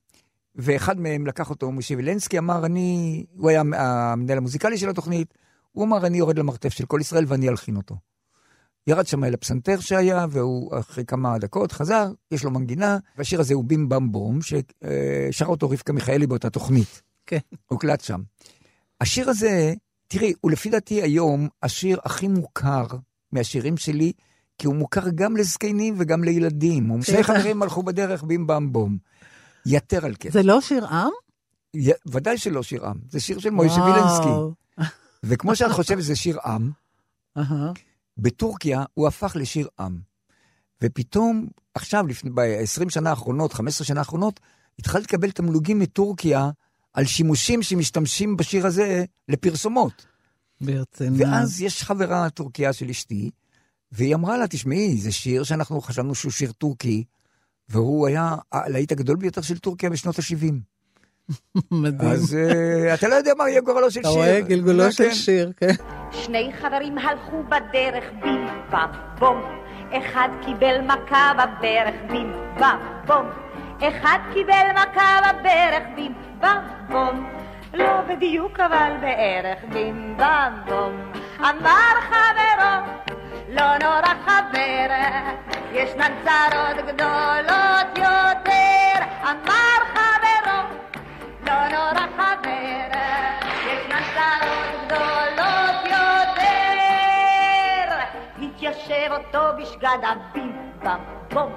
[0.54, 5.34] ואחד מהם לקח אותו משה וילנסקי, אמר, אני, הוא היה המנהל המוזיקלי של התוכנית,
[5.72, 7.96] הוא אמר, אני יורד למרתף של כל ישראל ואני אלחין אותו.
[8.86, 13.54] ירד שם אל הפסנתר שהיה, והוא אחרי כמה דקות חזר, יש לו מנגינה, והשיר הזה
[13.54, 17.02] הוא בים במ בום, ששרה אותו רבקה מיכאלי באותה תוכנית.
[17.26, 17.38] כן.
[17.66, 18.20] הוקלט שם.
[19.00, 19.74] השיר הזה,
[20.08, 22.86] תראי, הוא לפי דעתי היום השיר הכי מוכר
[23.32, 24.12] מהשירים שלי,
[24.60, 27.02] כי הוא מוכר גם לזקנים וגם לילדים.
[27.02, 28.98] שני חברים הלכו בדרך בים במ בום.
[29.66, 30.30] יתר על כן.
[30.30, 31.10] זה לא שיר עם?
[31.76, 33.82] י- ודאי שלא שיר עם, זה שיר של מוישה.
[33.82, 34.28] וילנסקי.
[35.22, 36.70] וכמו שאת חושבת שזה שיר עם.
[38.18, 39.98] בטורקיה הוא הפך לשיר עם.
[40.84, 44.40] ופתאום, עכשיו, לפני, ב-20 שנה האחרונות, 15 שנה האחרונות,
[44.78, 46.50] התחלתי לקבל תמלוגים מטורקיה
[46.94, 50.06] על שימושים שמשתמשים בשיר הזה לפרסומות.
[50.60, 51.20] ברצינות.
[51.20, 53.30] ואז יש חברה טורקיה של אשתי,
[53.92, 57.04] והיא אמרה לה, תשמעי, זה שיר שאנחנו חשבנו שהוא שיר טורקי,
[57.68, 60.52] והוא היה הלהיט הגדול ביותר של טורקיה בשנות ה-70.
[61.70, 62.10] מדהים.
[62.10, 64.18] אז אה, אתה לא יודע מה יהיה גורלו של אתה שיר.
[64.18, 64.40] רואה?
[64.40, 64.90] גלגולו כן.
[64.90, 65.74] של שיר, כן.
[66.12, 69.40] שני חברים הלכו בדרך בים בם בום
[69.92, 73.26] אחד קיבל מכה בברך בים בם בום
[73.80, 77.30] אחד קיבל מכה בברך בים בם בום
[77.74, 80.92] לא בדיוק אבל בערך בים בם בום
[81.40, 83.10] אמר חברו
[83.52, 84.94] לא נורא חבר
[85.72, 89.04] ישנן צרות גדולות יותר.
[89.22, 90.60] אמר חברו
[91.46, 92.90] לא נורא חבר
[93.66, 96.66] ישנן צרות גדולות יותר.
[98.42, 101.00] התיישב אותו בשגד הבים בם
[101.32, 101.52] בום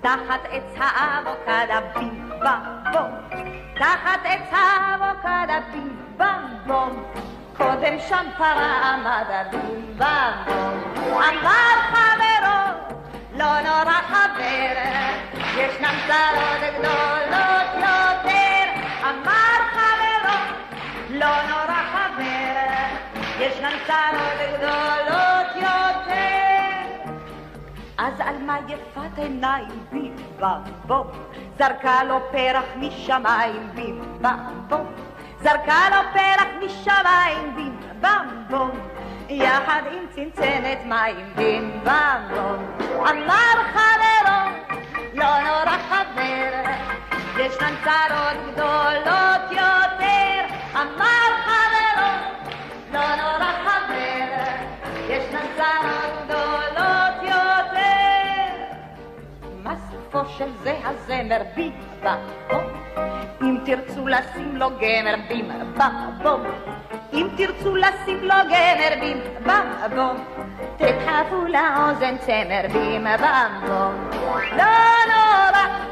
[0.00, 3.40] תחת עץ האבוקדה בים בם בום
[3.78, 7.04] תחת עץ האבוקדה בים בם בום
[7.58, 12.94] קודם שם פרה עמד הבים בם בום אמר חברו
[13.32, 14.74] לא נורא חבר
[15.56, 18.64] ישנן צרות גדולות יותר.
[19.02, 20.38] אמר חברו
[21.10, 22.60] לא נורא חבר
[23.40, 27.08] ישנן צרות גדולות יותר.
[27.98, 31.06] אז על מה יפת עיניים בים בם בום
[31.58, 34.38] זרקה לו פרח משמיים בים בם
[34.68, 34.86] בום
[35.42, 38.70] זרקה לו פרח משמיים בים בם בום
[39.28, 42.66] יחד עם צנצנת מים בים בם בום
[43.00, 44.68] אמר חברו
[45.14, 46.70] לא נורא חבר
[47.36, 50.54] ישנן צרות גדולות יותר.
[50.74, 52.10] אמר חברו
[52.92, 54.44] לא נורא חבר
[55.08, 56.17] ישנן צרות
[60.36, 61.42] של זה הזמר
[62.50, 62.64] בום
[63.42, 65.50] אם תרצו לשים לו גמר בים
[67.12, 69.20] אם תרצו לשים לו גמר בים
[69.96, 70.16] בום
[70.76, 73.06] תדחפו לאוזן צמר בים
[74.56, 74.70] לא
[75.06, 75.88] נורא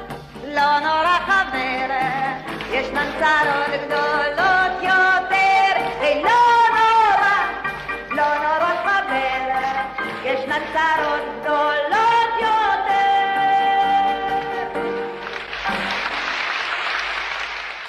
[0.57, 1.95] לא נורא חבר.
[2.71, 5.73] ישנן צרות גדולות יותר.
[6.25, 6.41] לא
[6.77, 7.37] נורא
[8.11, 9.61] לא נורא חבר.
[10.25, 11.46] ישנן צרות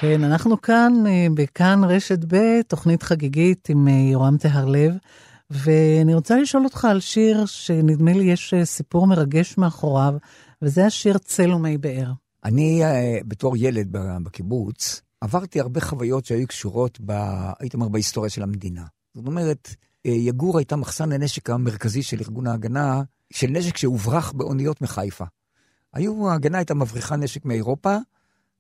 [0.02, 4.94] כן, אנחנו כאן אה, בכאן רשת ב', תוכנית חגיגית עם אה, יורם טהרלב,
[5.50, 10.14] ואני רוצה לשאול אותך על שיר שנדמה לי יש אה, סיפור מרגש מאחוריו,
[10.62, 12.12] וזה השיר צל ומי באר.
[12.44, 12.82] אני,
[13.28, 13.88] בתור ילד
[14.24, 17.12] בקיבוץ, עברתי הרבה חוויות שהיו קשורות, ב,
[17.60, 18.84] הייתי אומר, בהיסטוריה של המדינה.
[19.16, 19.76] זאת אומרת,
[20.06, 23.02] יגור הייתה מחסן הנשק המרכזי של ארגון ההגנה,
[23.34, 25.26] של נשק שהוברח באוניות מחיפה.
[25.94, 27.98] היו, ההגנה הייתה מבריחה נשק מאירופה,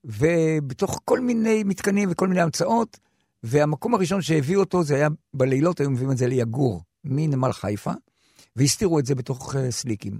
[0.03, 2.99] ובתוך כל מיני מתקנים וכל מיני המצאות,
[3.43, 7.91] והמקום הראשון שהביאו אותו זה היה בלילות, היו מביאים את זה ליגור, מנמל חיפה,
[8.55, 10.19] והסתירו את זה בתוך uh, סליקים.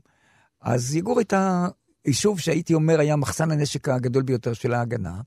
[0.62, 1.68] אז יגור הייתה
[2.06, 5.22] יישוב שהייתי אומר היה מחסן הנשק הגדול ביותר של ההגנה.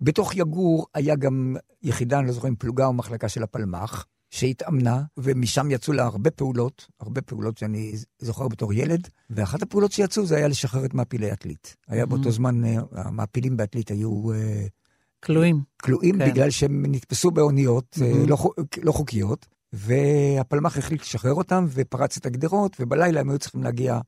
[0.00, 5.02] בתוך יגור היה גם יחידה, אני לא זוכר אם פלוגה או מחלקה של הפלמ"ח, שהתאמנה,
[5.16, 10.36] ומשם יצאו לה הרבה פעולות, הרבה פעולות שאני זוכר בתור ילד, ואחת הפעולות שיצאו זה
[10.36, 11.76] היה לשחרר את מעפילי עתלית.
[11.88, 14.32] היה באותו זמן, אה, המעפילים בעתלית היו...
[14.32, 14.66] אה,
[15.24, 15.62] כלואים.
[15.82, 16.30] כלואים כן.
[16.30, 18.26] בגלל שהם נתפסו באוניות אה.
[18.26, 18.36] לא
[18.82, 24.00] לא חוקיות, והפלמ"ח החליט לשחרר אותם ופרץ את הגדרות, ובלילה הם היו צריכים להגיע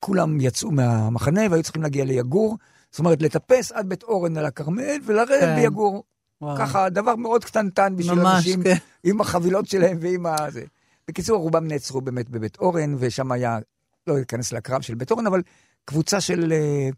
[0.00, 2.58] כולם יצאו מהמחנה והיו צריכים להגיע ליגור.
[2.90, 5.56] זאת אומרת, לטפס עד בית אורן על הכרמל ולרדת כן.
[5.56, 6.04] ביגור.
[6.40, 6.56] וואו.
[6.58, 8.74] ככה, דבר מאוד קטנטן בשביל ממש, אנשים, כן.
[9.04, 10.36] עם החבילות שלהם ועם ה...
[10.50, 10.64] זה.
[11.08, 13.58] בקיצור, רובם נעצרו באמת בבית אורן, ושם היה,
[14.06, 15.42] לא אכנס לקרב של בית אורן, אבל
[15.84, 16.88] קבוצה של אה,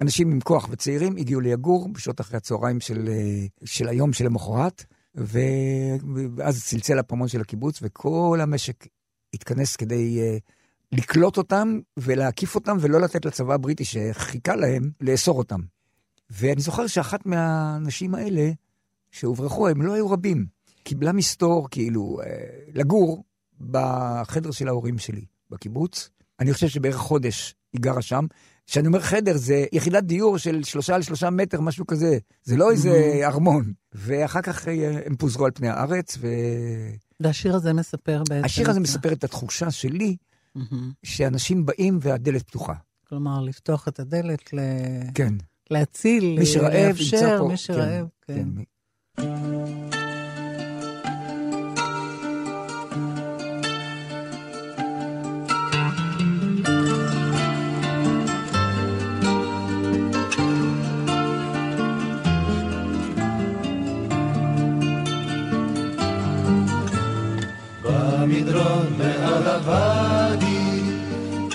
[0.00, 4.84] אנשים עם כוח וצעירים הגיעו ליגור בשעות אחרי הצהריים של, אה, של היום שלמחרת,
[5.16, 5.38] ו...
[6.36, 8.86] ואז צלצל הפעמון של הקיבוץ, וכל המשק
[9.34, 10.36] התכנס כדי אה,
[10.92, 15.60] לקלוט אותם ולהקיף אותם, ולא לתת לצבא הבריטי שחיכה להם לאסור אותם.
[16.30, 18.50] ואני זוכר שאחת מהאנשים האלה
[19.18, 20.46] שהוברחו, הם לא היו רבים.
[20.82, 22.26] קיבלה מסתור, כאילו, אה,
[22.74, 23.24] לגור
[23.60, 26.10] בחדר של ההורים שלי בקיבוץ.
[26.40, 28.26] אני חושב שבערך חודש היא גרה שם.
[28.66, 32.18] כשאני אומר חדר, זה יחידת דיור של שלושה על שלושה מטר, משהו כזה.
[32.44, 33.72] זה לא איזה ארמון.
[33.94, 36.28] ואחר כך אה, הם פוזרו על פני הארץ, ו...
[37.20, 38.44] והשיר הזה מספר בעצם...
[38.44, 40.16] השיר הזה מספר את התחושה שלי.
[41.02, 42.74] שאנשים באים והדלת פתוחה.
[43.08, 44.58] כלומר, לפתוח את הדלת, ל...
[45.14, 45.34] כן.
[45.70, 47.44] להציל, מי שרעב לאפשר.
[47.44, 48.48] מי שרעב, כן.
[67.82, 70.80] במדרון מעל הוואדי,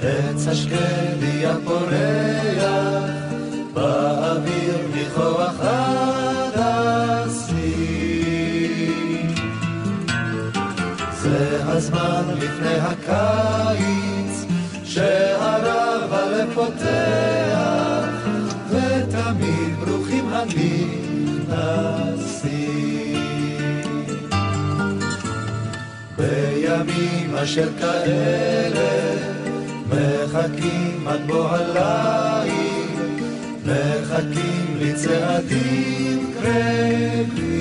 [0.01, 2.32] עץ השקדי הפורח,
[11.93, 14.45] הזמן לפני הקיץ,
[14.83, 18.09] שהרב הלב פותח,
[18.69, 21.53] ותמיד ברוכים הנכנסים.
[26.17, 29.15] בימים אשר כאלה
[29.89, 32.87] מחכים עד בוא הליל,
[33.65, 37.52] מחכים לצעדים קרבים.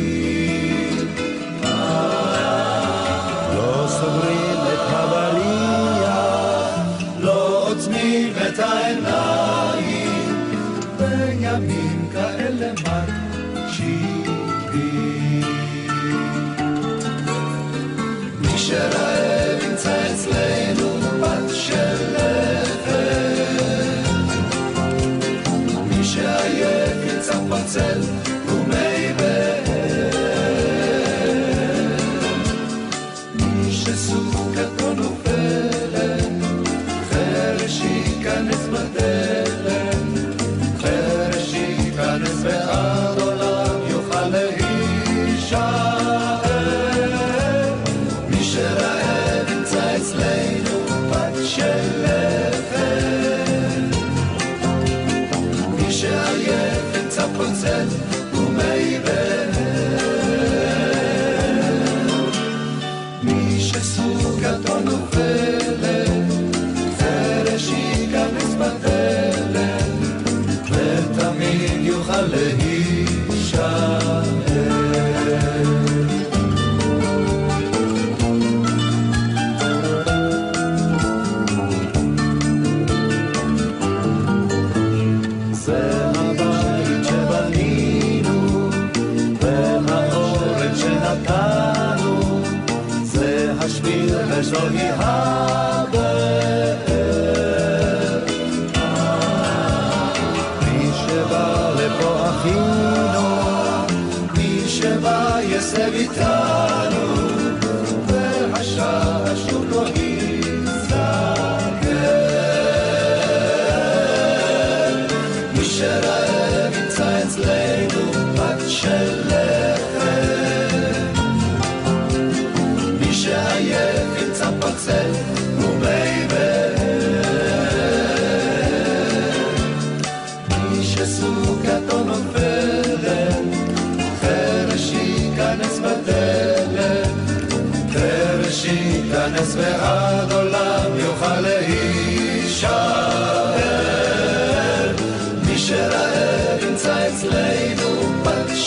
[105.62, 106.61] שבא יסב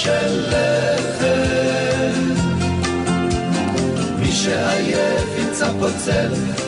[0.06, 2.12] של לחם.
[4.20, 6.65] מי שעייף ימצא פוצל ומי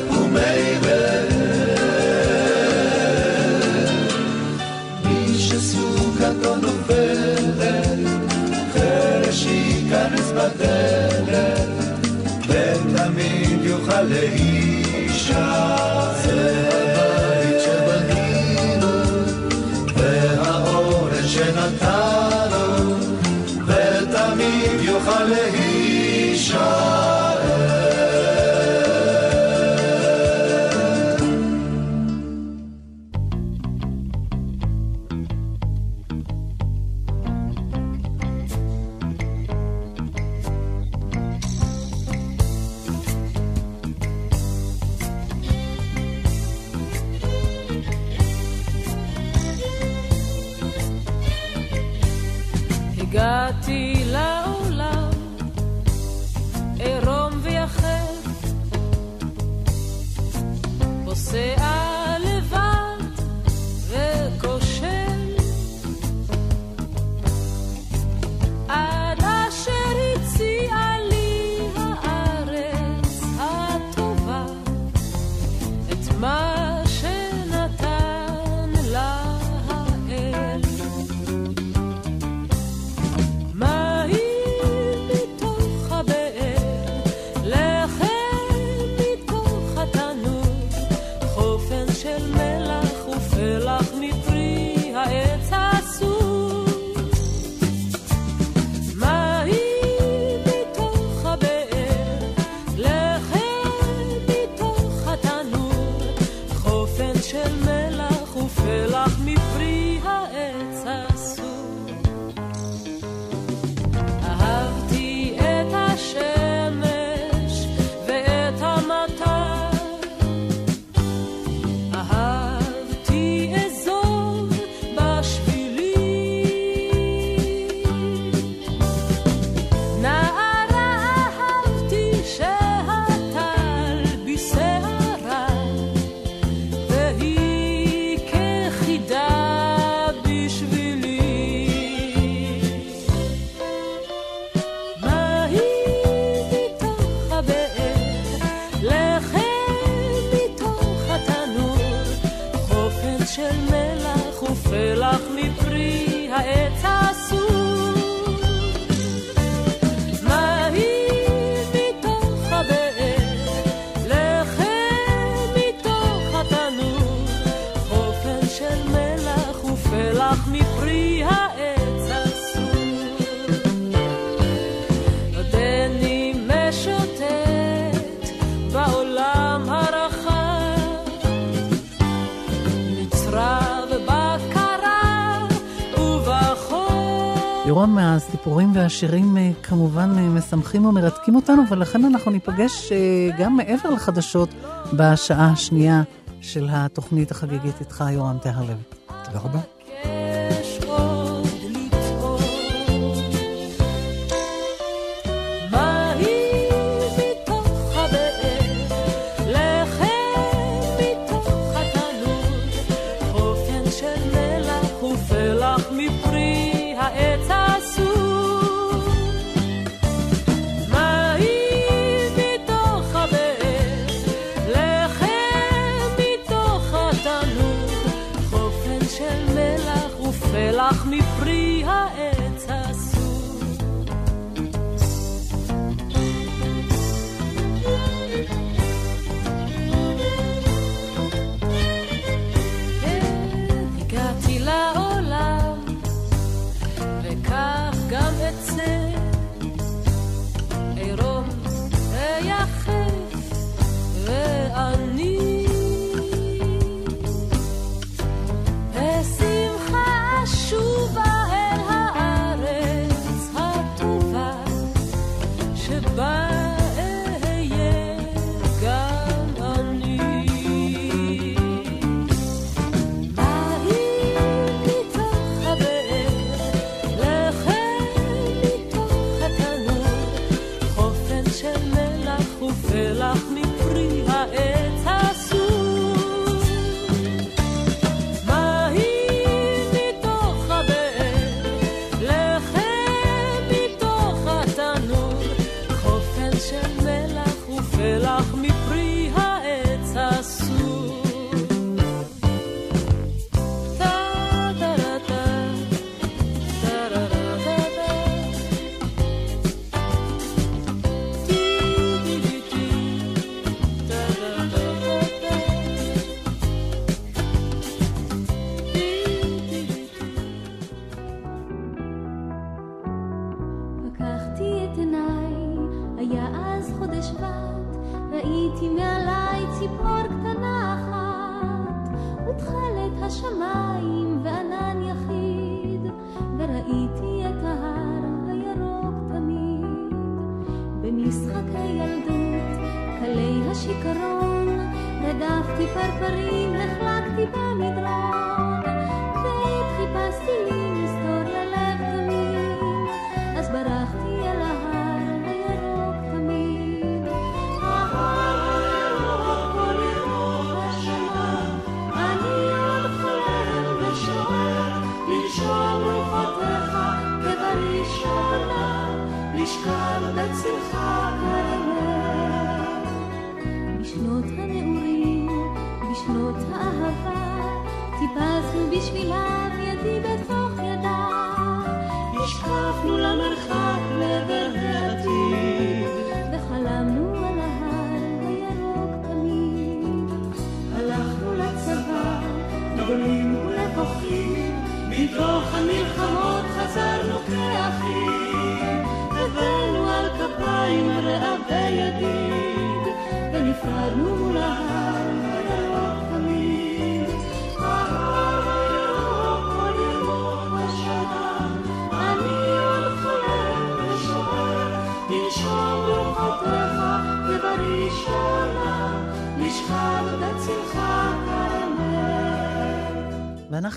[188.87, 192.97] והשירים אה, כמובן אה, משמחים ומרתקים אותנו, ולכן אנחנו ניפגש אה,
[193.37, 194.49] גם מעבר לחדשות
[194.93, 196.03] בשעה השנייה
[196.41, 198.77] של התוכנית החגיגית איתך, יורם תהרלב.
[199.25, 199.76] תודה רבה.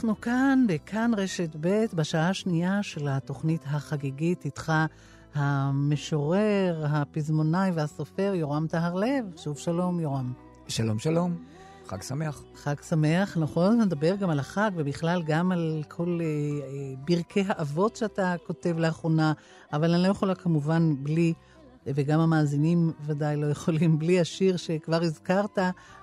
[0.01, 0.11] כאמת.
[0.11, 4.73] ואנחנו כאן, בכאן רשת ב', בשעה השנייה של התוכנית החגיגית, איתך
[5.35, 9.25] המשורר, הפזמונאי והסופר יורם טהרלב.
[9.37, 10.33] שוב שלום, יורם.
[10.69, 11.37] שלום, שלום.
[11.87, 12.43] חג שמח.
[12.55, 13.81] חג שמח, נכון?
[13.81, 19.33] נדבר גם על החג, ובכלל גם על כל אה, אה, ברכי האבות שאתה כותב לאחרונה,
[19.73, 21.33] אבל אני לא יכולה כמובן בלי,
[21.87, 25.59] וגם המאזינים ודאי לא יכולים, בלי השיר שכבר הזכרת,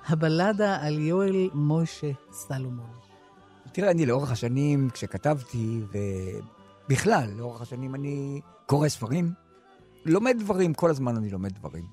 [0.08, 2.97] הבלדה על יואל מוישה סלומון.
[3.78, 9.32] תראה, אני לאורך השנים, כשכתבתי, ובכלל, לאורך השנים אני קורא ספרים,
[10.05, 11.86] לומד דברים, כל הזמן אני לומד דברים.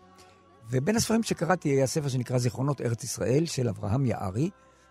[0.71, 4.51] ובין הספרים שקראתי היה ספר שנקרא זיכרונות ארץ ישראל, של אברהם יערי,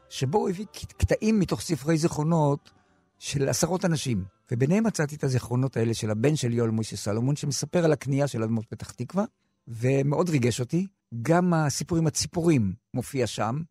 [0.10, 0.66] שבו הוא הביא
[0.98, 2.72] קטעים מתוך ספרי זיכרונות
[3.20, 4.24] של עשרות אנשים.
[4.52, 8.44] וביניהם מצאתי את הזיכרונות האלה של הבן של יואל מוישה סלומון, שמספר על הקנייה של
[8.44, 9.26] אדמות פתח תקווה,
[9.68, 10.88] ומאוד ריגש אותי.
[11.22, 13.62] גם הסיפור עם הציפורים מופיע שם,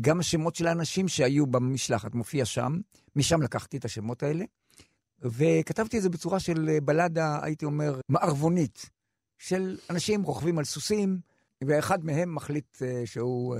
[0.00, 2.78] גם השמות של האנשים שהיו במשלחת מופיע שם,
[3.16, 4.44] משם לקחתי את השמות האלה,
[5.22, 8.90] וכתבתי את זה בצורה של בלדה, הייתי אומר, מערבונית,
[9.38, 11.18] של אנשים רוכבים על סוסים,
[11.64, 13.58] ואחד מהם מחליט uh, שהוא uh,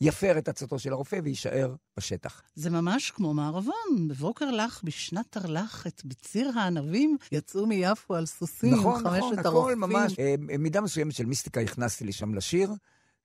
[0.00, 2.42] יפר את עצתו של הרופא ויישאר בשטח.
[2.54, 4.08] זה ממש כמו מערבון.
[4.08, 9.80] בבוקר לך, בשנת תרל"ח, בציר הענבים, יצאו מיפו על סוסים, נכון, חמשת נכון, הכל הרוכבים.
[9.80, 10.12] ממש.
[10.12, 12.70] Uh, מידה מסוימת של מיסטיקה הכנסתי לי שם לשיר,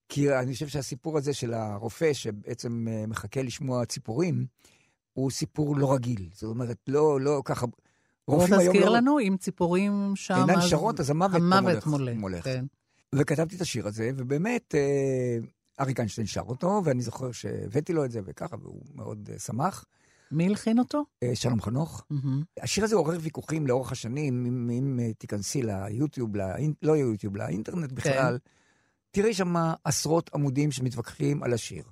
[0.10, 4.46] כי אני חושב שהסיפור הזה של הרופא, שבעצם uh, מחכה לשמוע ציפורים,
[5.14, 6.30] הוא סיפור לא רגיל.
[6.34, 7.66] זאת אומרת, לא, לא ככה...
[8.28, 10.34] בוא רופאים היום תזכיר לא- לנו, אם ציפורים שם...
[10.36, 12.18] אינן אז- שרות, אז המוות המוות מולך.
[12.18, 12.44] מולך.
[12.44, 12.66] כן.
[13.16, 15.38] וכתבתי את השיר הזה, ובאמת, אה,
[15.80, 19.86] אריק איינשטיין שר אותו, ואני זוכר שהבאתי לו את זה וככה, והוא מאוד אה, שמח.
[20.32, 21.04] מי הלחין אותו?
[21.24, 22.04] אה, שלום חנוך.
[22.10, 22.44] מהמם.
[22.60, 26.30] השיר הזה עורר ויכוחים לאורך השנים, אם, אם אה, תיכנסי ליוטיוב.
[26.82, 28.38] לא יוטיוב, לאינטרנט בכלל,
[29.18, 31.84] תראי שם עשרות עמודים שמתווכחים על השיר.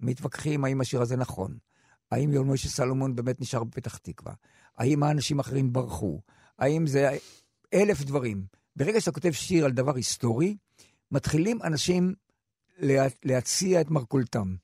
[0.00, 1.58] מתווכחים האם השיר הזה נכון,
[2.10, 4.32] האם יום משה סלומון באמת נשאר בפתח תקווה,
[4.76, 6.20] האם האנשים האחרים ברחו,
[6.58, 7.16] האם זה
[7.74, 8.44] אלף דברים.
[8.76, 10.56] ברגע שאתה כותב שיר על דבר היסטורי,
[11.10, 12.14] מתחילים אנשים
[12.78, 14.54] לה, להציע את מרכולתם.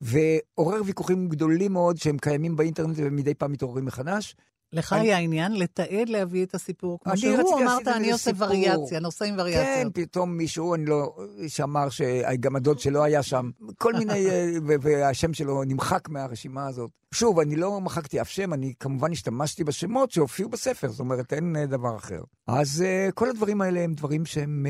[0.00, 4.36] ועורר ויכוחים גדולים מאוד שהם קיימים באינטרנט ומדי פעם מתעוררים מחדש.
[4.72, 9.00] לך אני- היה עניין לתעד להביא את הסיפור כמו שהוא, אמרת, אני עושה סיפור." וריאציה,
[9.00, 9.94] נוסע עם כן, וריאציות.
[9.94, 11.16] פתאום מישהו, אני לא,
[11.48, 14.50] שאמר שגם הדוד שלו היה שם, כל מיני, אה,
[14.82, 16.90] והשם שלו נמחק מהרשימה הזאת.
[17.14, 21.56] שוב, אני לא מחקתי אף שם, אני כמובן השתמשתי בשמות שהופיעו בספר, זאת אומרת, אין
[21.56, 22.20] אה, דבר אחר.
[22.46, 24.66] אז אה, כל הדברים האלה הם דברים שהם...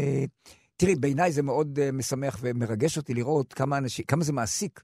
[0.76, 4.80] תראי, בעיניי זה מאוד משמח ומרגש אותי לראות כמה אנשים, כמה זה מעסיק.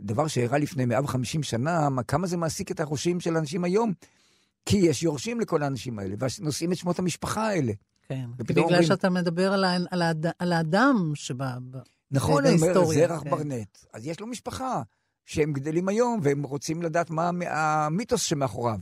[0.00, 3.92] דבר שאירע לפני 150 שנה, מה- כמה זה מעסיק את הראשים של אנשים היום.
[4.68, 7.72] כי יש יורשים לכל האנשים האלה, ונושאים את שמות המשפחה האלה.
[8.08, 10.02] כן, בגלל אומרים- שאתה מדבר על על
[10.38, 11.56] על האדם שבא...
[11.70, 11.76] ב-
[12.10, 13.30] נכון, אני אומר, בהיסטוריה, זרח כן.
[13.30, 13.78] ברנט.
[13.92, 14.82] אז יש לו משפחה,
[15.26, 18.78] שהם גדלים היום, והם רוצים לדעת מה המ- המיתוס שמאחוריו.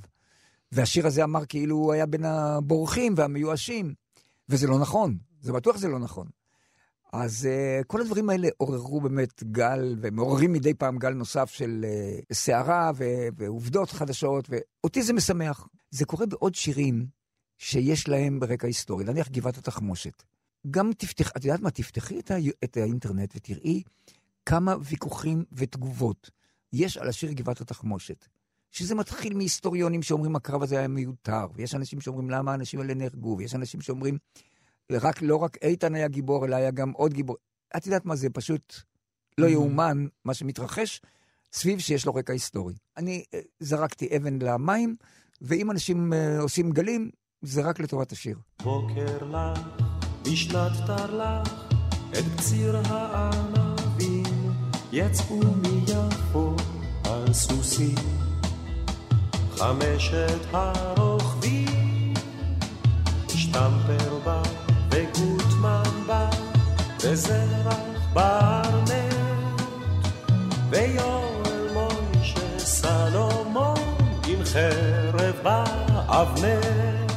[0.73, 3.95] והשיר הזה אמר כאילו הוא היה בין הבורחים והמיואשים,
[4.49, 6.27] וזה לא נכון, זה בטוח זה לא נכון.
[7.13, 7.49] אז
[7.81, 12.91] uh, כל הדברים האלה עוררו באמת גל, ומעוררים מדי פעם גל נוסף של uh, סערה
[12.97, 13.05] ו-
[13.37, 15.67] ועובדות חדשות, ואותי זה משמח.
[15.97, 17.07] זה קורה בעוד שירים
[17.59, 20.23] שיש להם ברקע היסטורי, נניח גבעת התחמושת.
[20.71, 22.35] גם תפתח, את יודעת מה, תפתחי את, ה,
[22.65, 23.83] את האינטרנט ותראי
[24.47, 26.31] כמה ויכוחים ותגובות
[26.73, 28.27] יש על השיר גבעת התחמושת.
[28.71, 33.37] שזה מתחיל מהיסטוריונים שאומרים הקרב הזה היה מיותר, ויש אנשים שאומרים למה האנשים האלה נהרגו,
[33.39, 34.19] ויש אנשים שאומרים
[34.93, 37.37] רק, לא רק איתן היה גיבור, אלא היה גם עוד גיבור.
[37.77, 38.75] את יודעת מה זה, פשוט
[39.39, 41.01] לא יאומן מה שמתרחש
[41.53, 42.75] סביב שיש לו רקע היסטורי.
[42.97, 44.97] אני אה, זרקתי אבן למים,
[45.43, 47.11] ואם אנשים אה, עושים גלים,
[47.43, 48.37] זה רק לטובת השיר.
[48.63, 49.61] בוקר לך,
[50.23, 51.65] בשנת תרל"ח,
[52.11, 54.25] את קציר הענבים,
[54.93, 56.57] יצאו מיפו
[57.05, 57.95] על סוסים.
[59.57, 62.15] חמשת הרוכבים,
[63.29, 64.43] שטמפר בא
[64.91, 66.31] וגוטמן בא,
[67.05, 67.77] וזרח
[68.13, 69.15] ברנט,
[70.71, 71.16] ויואל
[76.17, 77.13] באבנט.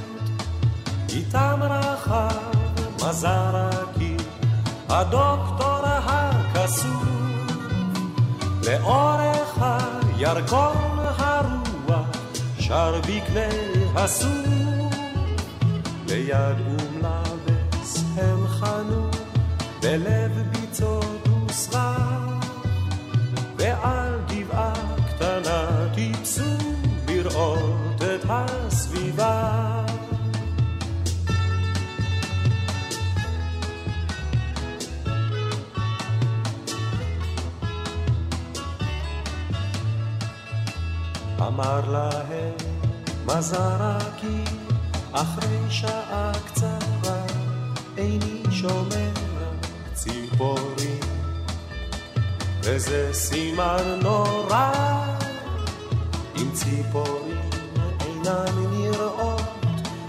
[1.09, 2.29] איתם רחב
[2.95, 4.15] מזרקי,
[4.89, 7.03] הדוקטור הכסוף,
[8.67, 12.07] לאורך הירקון הרוח,
[12.59, 13.49] שר בקנה
[13.95, 14.93] הסוף,
[16.07, 19.09] ליד אום לבס הם חנו,
[19.81, 22.18] בלב ביצות וסרק,
[41.59, 42.55] אמר להם
[43.25, 44.43] מזרקי
[45.11, 47.21] אחרי שעה קצרה
[47.97, 49.09] איני שומע
[49.93, 50.99] ציפורים.
[52.63, 54.71] וזה סימן נורא
[56.37, 57.49] אם ציפורים
[58.05, 59.41] אינן נראות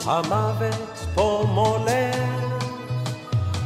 [0.06, 2.54] המוות פה מולך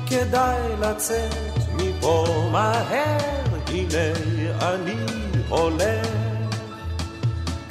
[0.06, 3.18] כדאי לצאת מפה מהר
[3.68, 4.12] הנה
[4.60, 5.06] אני
[5.48, 6.23] הולך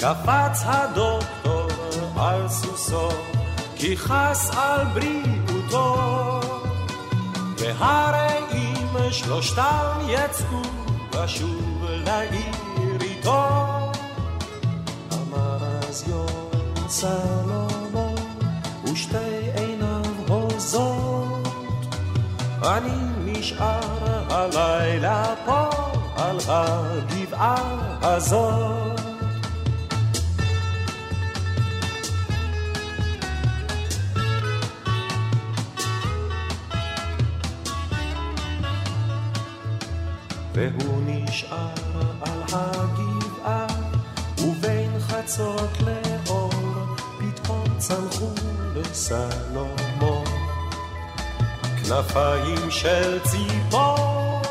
[0.04, 1.68] קפץ הדוקטור
[2.18, 3.10] על סוסו,
[3.76, 6.40] כי חס על בריאותו.
[7.58, 10.62] והרי אם שלושתם יצאו
[11.14, 13.46] לשוב לעיר איתו,
[15.14, 15.58] אמר
[15.90, 18.16] אז יום סלומון,
[18.84, 21.48] ושתי עיניו הוזות,
[22.64, 23.80] אני נשאר
[24.30, 25.70] הלילה פה
[26.18, 27.56] על הגבעה
[28.02, 28.93] הזאת.
[40.54, 41.74] והוא נשאר
[42.22, 43.68] על הגבעה,
[44.38, 46.52] ובין חצות לאור,
[47.18, 48.30] פתאום צנחו
[48.76, 50.26] לסלומון.
[51.84, 54.42] כנפיים של ציפור,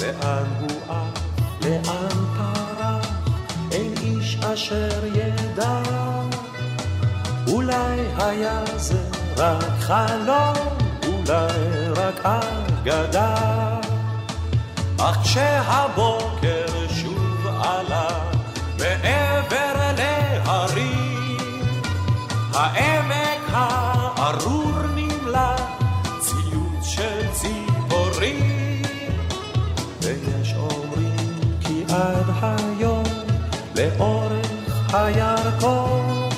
[0.00, 1.20] לאן הוא עף,
[1.64, 3.06] לאן פרח,
[3.70, 5.82] אין איש אשר ידע.
[7.48, 9.04] אולי היה זה
[9.36, 10.56] רק חלום,
[11.06, 13.61] אולי רק אגדה.
[15.04, 18.08] אך כשהבוקר שוב עלה
[18.78, 21.36] מעבר להרים,
[22.54, 25.56] העמק הארור נמלא
[26.20, 28.82] ציוץ של ציפורים.
[30.02, 33.04] ויש אומרים כי עד היום
[33.76, 36.28] לאורך הירקון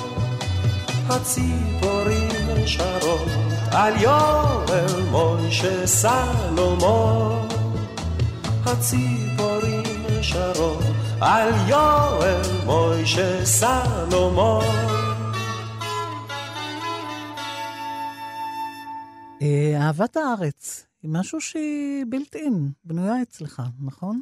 [1.09, 3.29] הציפורים שרות
[3.71, 7.54] על יואל מוישה סלומון.
[8.65, 9.83] הציפורים
[10.21, 10.83] שרות
[11.21, 14.63] על יואל מוישה סלומון.
[19.41, 24.21] אה, אהבת הארץ היא משהו שהיא בלתי אין, בנויה אצלך, נכון?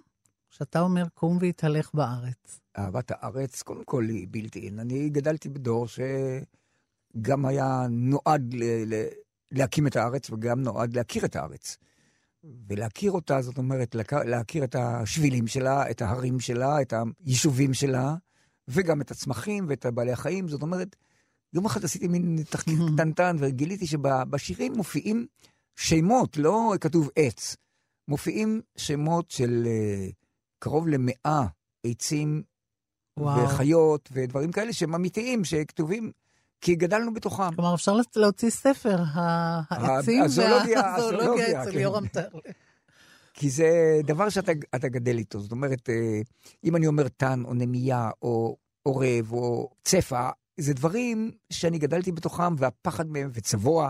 [0.50, 2.60] שאתה אומר קום והתהלך בארץ.
[2.78, 4.80] אהבת הארץ, קודם כל היא בלתי אין.
[4.80, 9.08] אני גדלתי בדור שגם היה נועד ל- ל-
[9.52, 11.78] להקים את הארץ וגם נועד להכיר את הארץ.
[12.68, 16.94] ולהכיר אותה, זאת אומרת, להכ- להכיר את השבילים שלה, את ההרים שלה, את
[17.26, 18.16] היישובים שלה,
[18.68, 20.48] וגם את הצמחים ואת בעלי החיים.
[20.48, 20.96] זאת אומרת,
[21.54, 25.28] יום אחד עשיתי מין תחקיר קטנטן וגיליתי שבשירים מופיעים
[25.76, 27.56] שמות, לא כתוב עץ,
[28.08, 30.14] מופיעים שמות של uh,
[30.60, 31.46] קרוב למאה
[31.86, 32.44] עצים
[33.20, 33.44] וואו.
[33.44, 36.12] וחיות ודברים כאלה שהם אמיתיים, שכתובים,
[36.64, 37.56] כי גדלנו בתוכם.
[37.56, 41.80] כלומר, אפשר להוציא ספר, העצים הזואולוגיה, והזואולוגיה הזואולוגיה, אצל כן.
[41.80, 42.42] יורם טרלי.
[43.34, 45.40] כי זה דבר שאתה אתה גדל איתו.
[45.40, 46.22] זאת אומרת, אה,
[46.64, 52.56] אם אני אומר טן או נמייה או עורב או צפה, זה דברים שאני גדלתי בתוכם,
[52.58, 53.90] והפחד מהם וצבוע,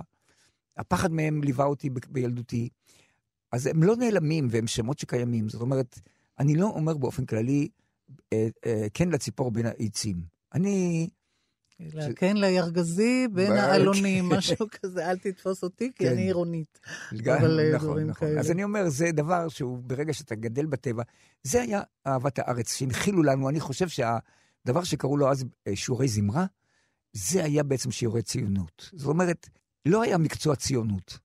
[0.78, 2.70] הפחד מהם ליווה אותי ב- בילדותי.
[3.52, 5.50] אז הם לא נעלמים והם שמות שקיימים.
[5.50, 6.00] זאת אומרת,
[6.40, 7.68] אני לא אומר באופן כללי,
[8.34, 10.24] אה, אה, כן לציפור בין העצים.
[10.54, 11.08] אני...
[12.16, 14.30] כן לירגזי בין העלונים.
[14.38, 16.12] משהו כזה, אל תתפוס אותי, כי כן.
[16.12, 16.80] אני עירונית.
[17.12, 18.28] אבל אה, נכון, דברים נכון.
[18.28, 18.40] כאלה.
[18.40, 21.04] אז אני אומר, זה דבר שהוא, ברגע שאתה גדל בטבע,
[21.44, 23.50] זה היה אהבת הארץ שהנחילו לנו.
[23.50, 26.46] אני חושב שהדבר שקראו לו אז אה, שיעורי זמרה,
[27.14, 28.90] זה היה בעצם שיעורי ציונות.
[28.94, 29.50] זאת אומרת,
[29.86, 31.18] לא היה מקצוע ציונות,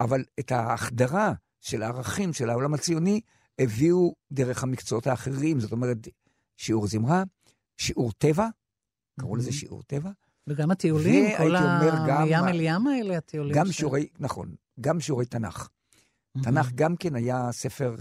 [0.00, 3.20] אבל את ההחדרה של הערכים של העולם הציוני
[3.58, 5.60] הביאו דרך המקצועות האחרים.
[5.60, 6.08] זאת אומרת,
[6.56, 7.22] שיעור זמרה,
[7.76, 8.48] שיעור טבע,
[9.20, 10.10] קראו לזה שיעור טבע,
[10.46, 13.54] וגם הטיולים, כל הים אל ים האלה, הטיולים.
[13.54, 15.68] גם שיעורי, נכון, גם שיעורי תנ"ך.
[16.42, 17.96] תנ"ך גם כן היה ספר,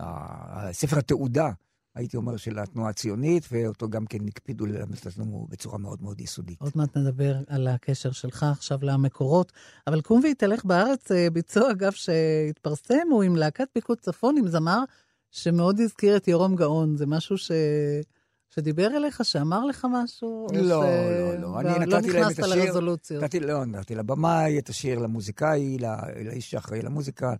[0.00, 1.50] אה, ספר התעודה,
[1.94, 6.60] הייתי אומר, של התנועה הציונית, ואותו גם כן הקפידו ללמד אותנו בצורה מאוד מאוד יסודית.
[6.60, 9.52] עוד מעט נדבר על הקשר שלך עכשיו למקורות.
[9.86, 14.82] אבל קום והתהלך בארץ, אה, ביצוע, אגב, שהתפרסם, הוא עם להקת פיקוד צפון, עם זמר
[15.30, 16.96] שמאוד הזכיר את יורם גאון.
[16.96, 17.50] זה משהו ש...
[18.54, 20.46] שדיבר אליך, שאמר לך משהו?
[20.50, 21.60] או לא, ש- לא, לא.
[21.60, 23.22] אני לא נתתי להם נכנסת את השיר, לרזולוציות.
[23.24, 25.88] נתתי, לא, נתתי לבמאי את השיר למוזיקאי, לא-
[26.24, 27.34] לאיש שאחראי למוזיקה,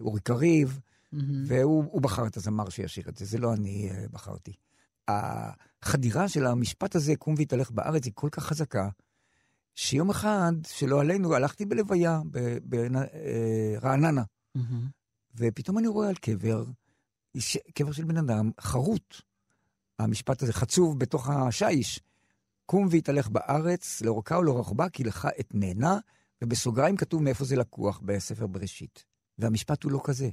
[0.00, 0.80] אורי קריב,
[1.12, 1.44] מהמם.
[1.46, 4.52] והוא הוא בחר את הזמר שישיר את זה, זה לא אני אה, בחרתי.
[5.08, 8.88] החדירה של המשפט הזה, קום והתהלך בארץ, היא כל כך חזקה,
[9.74, 12.20] שיום אחד, שלא עלינו, הלכתי בלוויה
[13.80, 14.22] ברעננה,
[14.54, 14.86] מהמם.
[15.36, 16.64] ופתאום אני רואה על קבר,
[17.74, 19.14] קבר של בן אדם, חרוט.
[19.98, 22.00] המשפט הזה חצוב בתוך השיש.
[22.66, 25.98] קום והתהלך בארץ, לאורכה ולרוחבה, כי לך אתננה,
[26.42, 29.04] ובסוגריים כתוב מאיפה זה לקוח בספר בראשית.
[29.38, 30.28] והמשפט הוא לא כזה.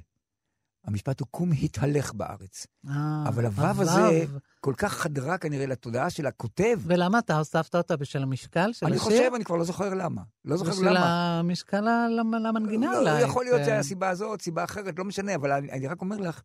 [0.86, 2.68] המשפט הוא קום התהלך בארץ.
[2.90, 3.82] אה, אבל הוו.
[3.82, 4.26] הזה
[4.60, 6.80] כל כך חדרה כנראה לתודעה של הכותב.
[6.84, 9.04] ולמה אתה הוספת אותה בשל המשקל של אני השיר?
[9.06, 10.22] חושב, אני כבר לא זוכר למה.
[10.46, 11.40] לא זוכר בשביל למה.
[11.40, 13.22] המשקל ה- למ- למנגינה לא, אולי.
[13.22, 13.66] יכול להיות כן.
[13.66, 16.42] שהיה סיבה הזאת, סיבה אחרת, לא משנה, אבל אני, אני רק אומר לך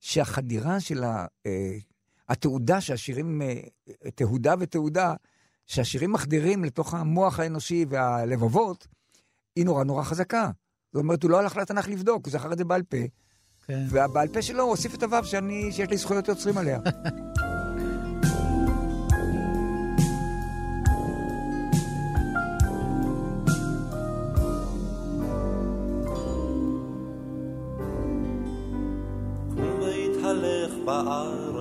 [0.00, 1.76] שהחדירה של ה, אה,
[2.32, 3.60] התעודה שהשירים, אה,
[4.14, 5.14] תהודה ותעודה,
[5.66, 8.86] שהשירים מחדירים לתוך המוח האנושי והלבבות,
[9.56, 10.50] היא נורא נורא חזקה.
[10.92, 12.96] זאת אומרת, הוא לא הלך לתנ"ך לבדוק, הוא זכר את זה בעל פה,
[13.66, 13.84] כן.
[13.88, 16.78] והבעל פה שלו הוסיף את הוו שאני, שיש לי זכויות יוצרים עליה.
[30.84, 31.51] בארץ,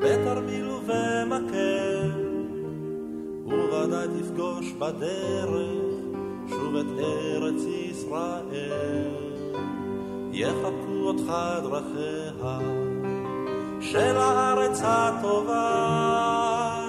[0.00, 2.10] בתרמיל ובמקל,
[3.44, 5.50] וודאי תפגוש בדרך
[6.48, 9.10] שוב את ארץ ישראל.
[10.32, 11.32] יחבקו אותך
[11.62, 12.58] דרכיה
[13.80, 15.64] של הארץ הטובה,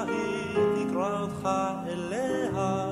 [0.07, 1.49] היא תקרא אותך
[1.88, 2.88] אליה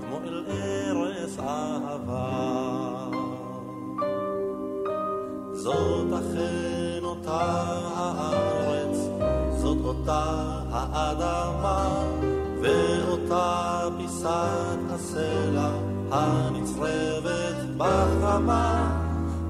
[0.00, 2.58] כמו אל ארץ אהבה.
[5.52, 7.40] זאת אכן אותה
[7.96, 8.67] הארץ,
[10.08, 12.04] אותה האדמה,
[12.62, 15.70] ואותה פיסת הסלע
[16.10, 19.00] הנצרבת בחמה,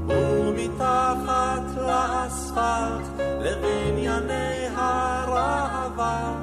[0.06, 6.34] ומתחת לאספלט לבנייני הראווה,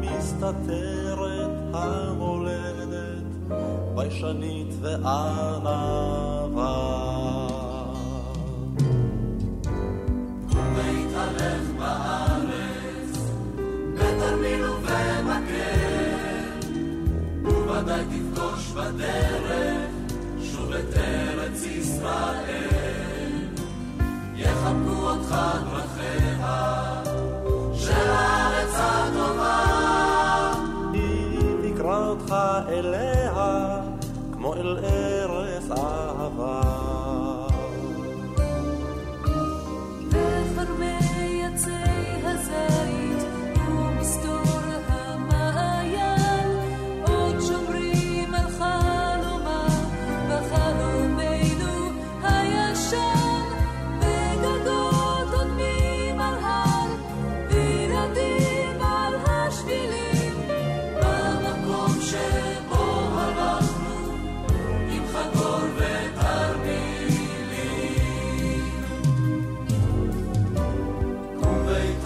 [0.00, 3.24] מסתתרת המולדת,
[3.94, 5.94] ביישנית וענווה.
[14.16, 16.04] בתרמיל ובמקל,
[17.44, 19.90] וודאי תפגוש בדרך
[20.42, 22.94] שוב את ארץ ישראל.
[24.36, 25.34] יחבקו אותך
[25.70, 27.02] דרכיה
[27.74, 28.10] של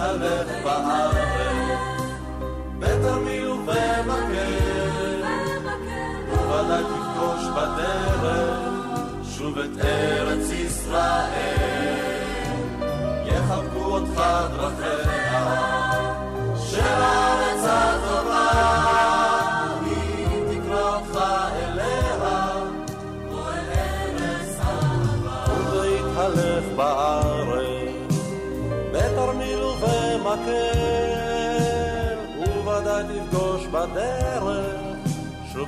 [0.08, 2.02] והתהלך בארץ,
[2.78, 4.54] בתרמיל ובמקל,
[6.28, 8.58] וודאי תפגוש בדרך
[9.22, 11.57] שוב את ארץ ישראל.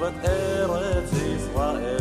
[0.01, 2.01] שוב את ארץ ישראל.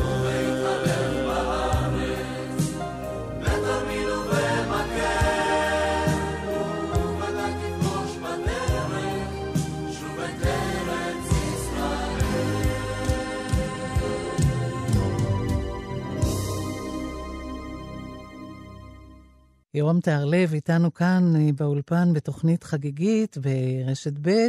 [19.73, 24.47] יורם תהרלב איתנו כאן אה, באולפן בתוכנית חגיגית ברשת ב',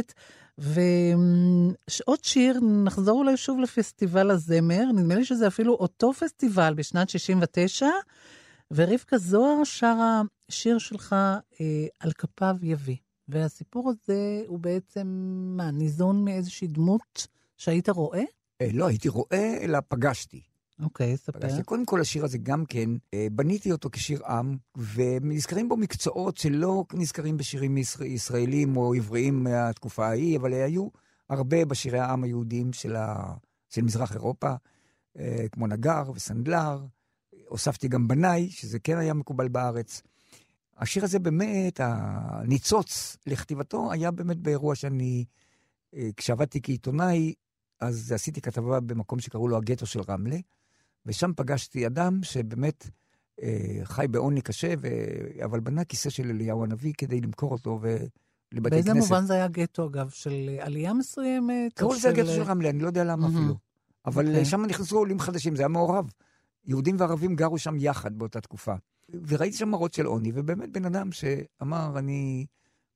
[0.61, 7.87] ועוד שיר, נחזור אולי שוב לפסטיבל הזמר, נדמה לי שזה אפילו אותו פסטיבל בשנת 69,
[8.71, 11.15] ורבקה זוהר שרה שיר שלך
[11.61, 12.95] אה, על כפיו יביא.
[13.27, 15.07] והסיפור הזה הוא בעצם,
[15.57, 18.23] מה, ניזון מאיזושהי דמות שהיית רואה?
[18.61, 20.41] אה, לא הייתי רואה, אלא פגשתי.
[20.81, 21.39] אוקיי, ספר.
[21.39, 21.63] פגשתי.
[21.63, 24.57] קודם כל, השיר הזה גם כן, אה, בניתי אותו כשיר עם,
[24.93, 30.87] ונזכרים בו מקצועות שלא נזכרים בשירים ישראל, ישראלים או עבריים מהתקופה ההיא, אבל היו
[31.29, 33.33] הרבה בשירי העם היהודיים של, ה,
[33.69, 34.53] של מזרח אירופה,
[35.19, 36.85] אה, כמו נגר וסנדלר.
[37.47, 40.01] הוספתי גם בנאי, שזה כן היה מקובל בארץ.
[40.77, 45.25] השיר הזה באמת, הניצוץ לכתיבתו היה באמת באירוע שאני,
[45.95, 47.33] אה, כשעבדתי כעיתונאי,
[47.79, 50.37] אז עשיתי כתבה במקום שקראו לו הגטו של רמלה,
[51.05, 52.89] ושם פגשתי אדם שבאמת
[53.41, 54.87] אה, חי בעוני קשה, ו...
[55.45, 58.01] אבל בנה כיסא של אליהו הנביא כדי למכור אותו ולבתי
[58.53, 58.69] כנסת.
[58.71, 60.09] באיזה מובן זה היה גטו, אגב?
[60.09, 61.73] של עלייה מסוימת?
[61.73, 63.37] קראו או לזה של- של רמלה, אני לא יודע למה מהמם.
[63.37, 63.55] אפילו.
[64.05, 64.41] אבל אוקיי.
[64.41, 64.45] okay.
[64.45, 66.11] שם נכנסו עולים חדשים, זה היה מעורב.
[66.65, 68.73] יהודים וערבים גרו שם יחד באותה תקופה.
[69.27, 72.45] וראיתי שם מראות של עוני, ובאמת בן אדם שאמר, אני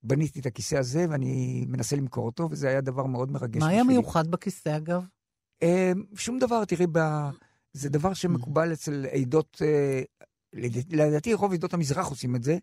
[0.04, 3.62] בניתי את הכיסא הזה ואני מנסה למכור אותו, וזה היה דבר מאוד מרגש.
[3.62, 3.84] מה היה.
[3.84, 5.06] מיוחד בכיסא, אגב?
[5.64, 7.00] אה, שום דבר, תראי, ב...
[7.76, 10.02] זה דבר שמקובל אצל עדות, אה,
[10.54, 12.58] לד- לדעתי רוב עדות המזרח עושים את זה,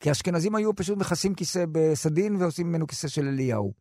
[0.00, 3.72] כי האשכנזים היו פשוט מכסים כיסא בסדין ועושים ממנו כיסא של אליהו.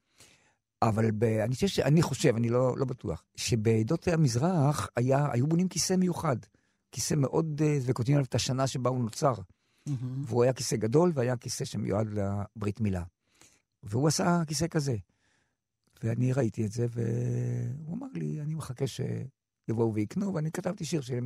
[0.81, 1.23] אבל ב...
[1.23, 1.79] אני חושב, ש...
[1.79, 6.37] אני חושב, אני לא, לא בטוח, שבעדות המזרח היה, היו בונים כיסא מיוחד.
[6.91, 9.33] כיסא מאוד, אה, וכותבים עליו את השנה שבה הוא נוצר.
[10.23, 13.03] והוא היה כיסא גדול, והיה כיסא שמיועד לברית מילה.
[13.83, 14.95] והוא עשה כיסא כזה.
[16.03, 18.87] ואני ראיתי את זה, והוא אמר לי, אני מחכה
[19.69, 21.19] שיבואו ויקנו, ואני כתבתי שיר שהוא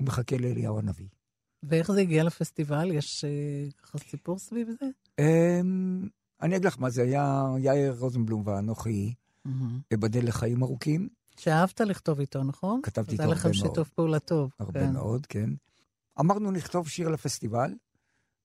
[0.00, 1.08] מחכה לאליהו הנביא.
[1.62, 2.92] ואיך זה הגיע לפסטיבל?
[2.92, 4.86] יש אה, ככה סיפור סביב זה?
[5.18, 6.08] אמ,
[6.42, 9.14] אני אגיד לך מה זה היה, יאיר רוזנבלום ואנוכי,
[9.94, 11.08] אבדל לחיים ארוכים.
[11.36, 12.80] שאהבת לכתוב איתו, נכון?
[12.82, 13.70] כתבתי איתו היה לכם הרבה מאוד.
[13.70, 14.50] שיתוף פעולה טוב.
[14.58, 14.92] הרבה כן.
[14.92, 15.50] מאוד, כן.
[16.20, 17.74] אמרנו לכתוב שיר לפסטיבל,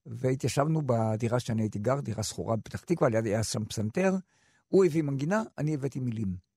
[0.06, 4.16] והתיישבנו בדירה שאני הייתי גר, דירה שכורה בפתח תקווה, ליד היה שם פסנתר.
[4.68, 6.49] הוא הביא מנגינה, אני הבאתי מילים.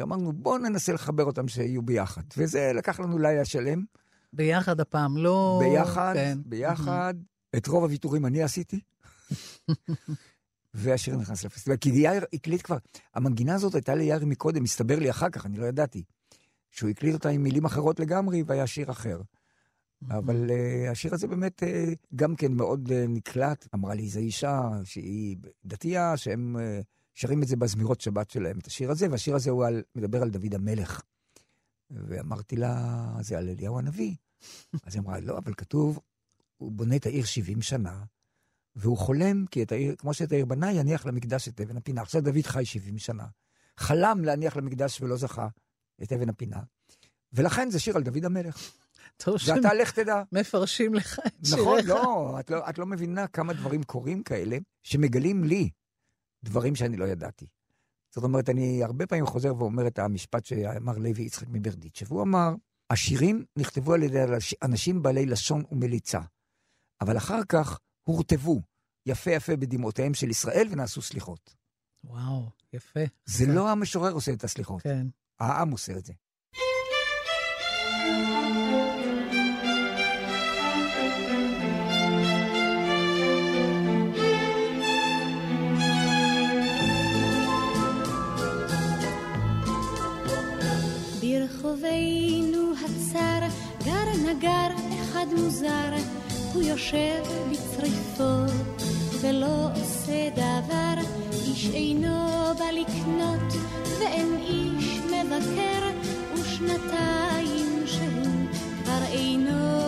[0.00, 2.22] ואמרנו, בואו ננסה לחבר אותם שיהיו ביחד.
[2.36, 3.84] וזה לקח לנו לילה שלם.
[4.32, 5.60] ביחד הפעם, לא...
[5.62, 6.38] ביחד, כן.
[6.44, 7.14] ביחד.
[7.56, 8.80] את רוב הוויתורים אני עשיתי.
[10.74, 11.76] והשיר נכנס לפסטיבל.
[11.76, 12.76] כי יאיר הקליט כבר,
[13.14, 16.02] המנגינה הזאת הייתה ליאיר מקודם, הסתבר לי אחר כך, אני לא ידעתי.
[16.70, 19.20] שהוא הקליט אותה עם מילים אחרות לגמרי, והיה שיר אחר.
[20.08, 21.66] אבל uh, השיר הזה באמת uh,
[22.16, 23.66] גם כן מאוד uh, נקלט.
[23.74, 26.84] אמרה לי איזו אישה שהיא דתייה, שהם uh,
[27.14, 30.30] שרים את זה בזמירות שבת שלהם, את השיר הזה, והשיר הזה הוא על, מדבר על
[30.30, 31.02] דוד המלך.
[31.90, 34.14] ואמרתי לה, זה על אליהו הנביא.
[34.86, 36.00] אז היא אמרה, לא, אבל כתוב,
[36.56, 38.02] הוא בונה את העיר 70 שנה,
[38.76, 42.02] והוא חולם, כי את העיר, כמו שאת העיר בנה, יניח למקדש את אבן הפינה.
[42.02, 43.26] עכשיו דוד חי 70 שנה.
[43.76, 45.48] חלם להניח למקדש ולא זכה
[46.02, 46.60] את אבן הפינה.
[47.32, 48.70] ולכן זה שיר על דוד המלך.
[49.24, 50.22] טוב ואתה לך תדע.
[50.32, 51.60] מפרשים לך את שיריך.
[51.60, 55.70] נכון, לא את, לא, את לא מבינה כמה דברים קורים כאלה, שמגלים לי
[56.44, 57.46] דברים שאני לא ידעתי.
[58.14, 62.50] זאת אומרת, אני הרבה פעמים חוזר ואומר את המשפט שאמר לוי יצחק מברדיצ'ה, והוא אמר,
[62.90, 64.18] השירים נכתבו על ידי
[64.62, 66.20] אנשים בעלי לשון ומליצה,
[67.00, 68.60] אבל אחר כך הורטבו
[69.06, 71.56] יפה יפה בדמעותיהם של ישראל ונעשו סליחות.
[72.04, 73.00] וואו, יפה.
[73.24, 75.06] זה לא המשורר עושה את הסליחות, כן.
[75.40, 76.12] העם עושה את זה.
[91.40, 93.46] ברחובינו הצר
[93.84, 94.68] גר נגר
[95.02, 95.94] אחד מוזר,
[96.54, 98.52] הוא יושב בצריפו
[99.20, 100.94] ולא עושה דבר,
[101.46, 103.52] איש אינו בא לקנות
[104.00, 105.90] ואין איש מבקר,
[106.34, 108.48] ושנתיים שהוא
[108.84, 109.80] כבר אינו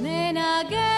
[0.00, 0.91] מנגר.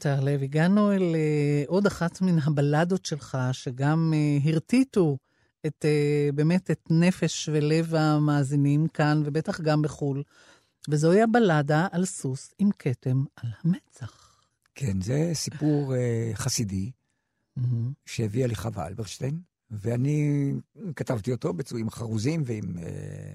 [0.00, 5.18] טהרלב, הגענו אל אה, עוד אחת מן הבלדות שלך, שגם אה, הרטיטו
[5.66, 10.22] את, אה, באמת את נפש ולב המאזינים כאן, ובטח גם בחו"ל,
[10.88, 14.40] וזוהי הבלדה על סוס עם כתם על המצח.
[14.74, 15.94] כן, זה סיפור
[16.34, 16.90] חסידי
[18.06, 19.40] שהביאה לי חווה אלברשטיין,
[19.70, 20.52] ואני
[20.96, 22.76] כתבתי אותו עם חרוזים ועם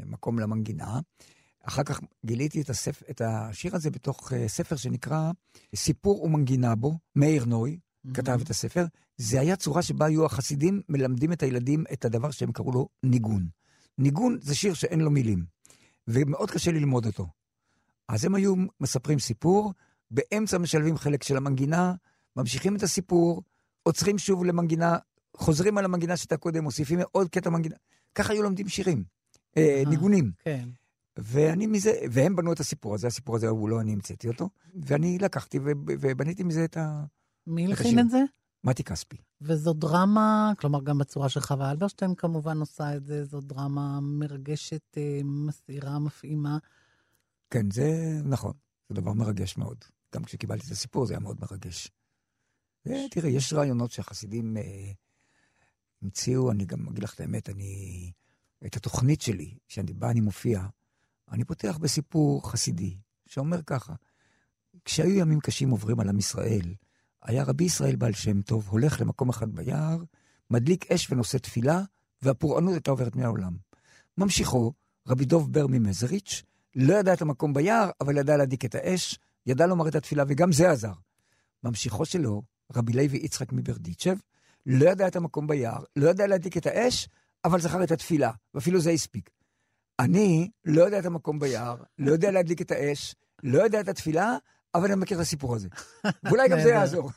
[0.05, 0.99] מקום למנגינה.
[1.67, 3.03] אחר כך גיליתי את, הספ...
[3.09, 5.31] את השיר הזה בתוך אה, ספר שנקרא
[5.75, 7.79] סיפור ומנגינה בו, מאיר נוי
[8.13, 8.85] כתב את הספר.
[9.17, 13.47] זה היה צורה שבה היו החסידים מלמדים את הילדים את הדבר שהם קראו לו ניגון.
[13.97, 15.45] ניגון זה שיר שאין לו מילים,
[16.07, 17.27] ומאוד קשה ללמוד אותו.
[18.07, 19.73] אז הם היו מספרים סיפור,
[20.11, 21.93] באמצע משלבים חלק של המנגינה,
[22.35, 23.43] ממשיכים את הסיפור,
[23.83, 24.97] עוצרים שוב למנגינה,
[25.37, 27.75] חוזרים על המנגינה שהייתה קודם, מוסיפים עוד קטע מנגינה.
[28.15, 29.03] ככה היו לומדים שירים,
[29.57, 30.31] אה, ניגונים.
[30.43, 30.69] כן.
[31.17, 35.17] ואני מזה, והם בנו את הסיפור הזה, הסיפור הזה הוא לא אני המצאתי אותו, ואני
[35.17, 37.03] לקחתי ובניתי מזה את ה...
[37.47, 37.99] מי הלחין.
[37.99, 38.23] את זה?
[38.63, 39.17] מתי כספי.
[39.41, 44.97] וזו דרמה, כלומר, גם בצורה של חווה אלברשטיין כמובן עושה את זה, זו דרמה מרגשת,
[44.97, 46.57] אה, מסעירה, מפעימה.
[47.49, 48.53] כן, זה נכון,
[48.89, 49.77] זה דבר מרגש מאוד.
[50.15, 51.91] גם כשקיבלתי את הסיפור זה היה מאוד מרגש.
[53.11, 54.91] תראה, יש רעיונות שהחסידים אה,
[56.01, 58.11] המציאו, אני גם אגיד לך את האמת, אני...
[58.65, 60.67] את התוכנית שלי, שבה אני מופיע,
[61.31, 62.97] אני פותח בסיפור חסידי,
[63.27, 63.93] שאומר ככה,
[64.85, 66.73] כשהיו ימים קשים עוברים על עם ישראל,
[67.23, 69.97] היה רבי ישראל בעל שם טוב, הולך למקום אחד ביער,
[70.49, 71.81] מדליק אש ונושא תפילה,
[72.21, 73.53] והפורענות הייתה עוברת מהעולם.
[74.17, 74.73] ממשיכו,
[75.07, 76.43] רבי דוב בר ממזריץ',
[76.75, 80.51] לא ידע את המקום ביער, אבל ידע להדליק את האש, ידע לומר את התפילה, וגם
[80.51, 80.93] זה עזר.
[81.63, 82.41] ממשיכו שלו,
[82.75, 84.17] רבי לוי יצחק מברדיצ'ב,
[84.65, 87.09] לא ידע את המקום ביער, לא ידע להדליק את האש,
[87.45, 89.29] אבל זכר את התפילה, ואפילו זה הספיק.
[89.99, 94.37] אני לא יודע את המקום ביער, לא יודע להדליק את האש, לא יודע את התפילה,
[94.75, 95.67] אבל אני מכיר את הסיפור הזה.
[96.23, 96.69] ואולי גם זה.
[96.69, 97.11] יעזור.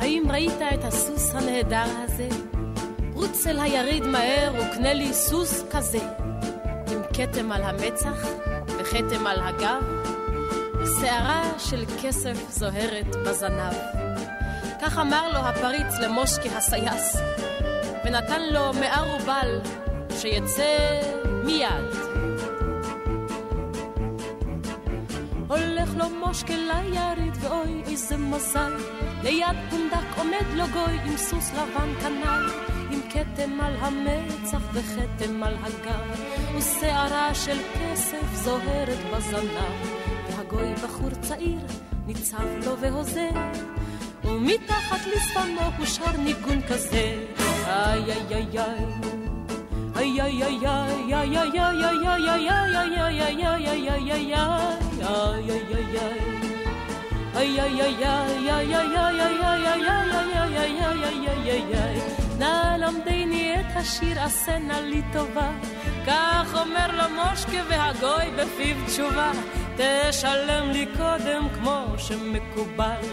[0.00, 2.28] האם ראית את הסוס הנהדר הזה?
[3.12, 5.98] רוץ אל היריד מהר וקנה לי סוס כזה,
[6.92, 8.26] עם כתם על המצח
[8.66, 10.13] וכתם על הגב,
[10.84, 13.74] ושערה של כסף זוהרת בזנב.
[14.82, 17.16] כך אמר לו הפריץ למושקי הסייס,
[18.04, 19.60] ונתן לו מאה רובל
[20.10, 21.00] שיצא
[21.44, 21.84] מיד.
[25.48, 28.72] הולך לו מושקה ליריד, ואוי איזה מזל.
[29.22, 32.64] ליד פונדק עומד לו גוי עם סוס לבן כנל,
[33.10, 36.20] כתם על המצח וכתם על הגב,
[36.56, 40.03] ושערה של כסף זוהרת בזנב.
[40.46, 41.58] הגוי בחור צעיר,
[42.06, 43.30] ניצב לו והוזר,
[44.24, 47.24] ומתחת לשפמו הוא שר ניגון כזה.
[47.66, 48.94] איי איי איי איי
[62.38, 65.50] נא למדני את השיר עשה נא לי טובה
[66.06, 69.32] כך אומר לו מושקה והגוי בפיו תשובה
[69.76, 73.04] תשלם לי קודם כמו שמקובל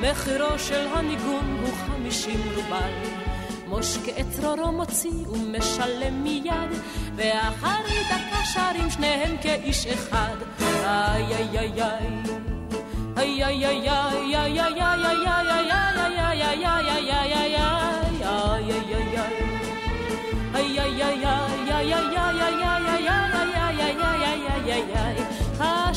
[0.00, 2.92] מחירו של הניגון הוא חמישים רובל
[3.66, 6.70] מושקה את צרורו מוציא ומשלם מיד,
[7.16, 10.36] ואחרי דקה שרים שניהם כאיש אחד.
[10.60, 11.82] איי איי איי
[13.16, 15.63] איי איי איי איי איי איי איי איי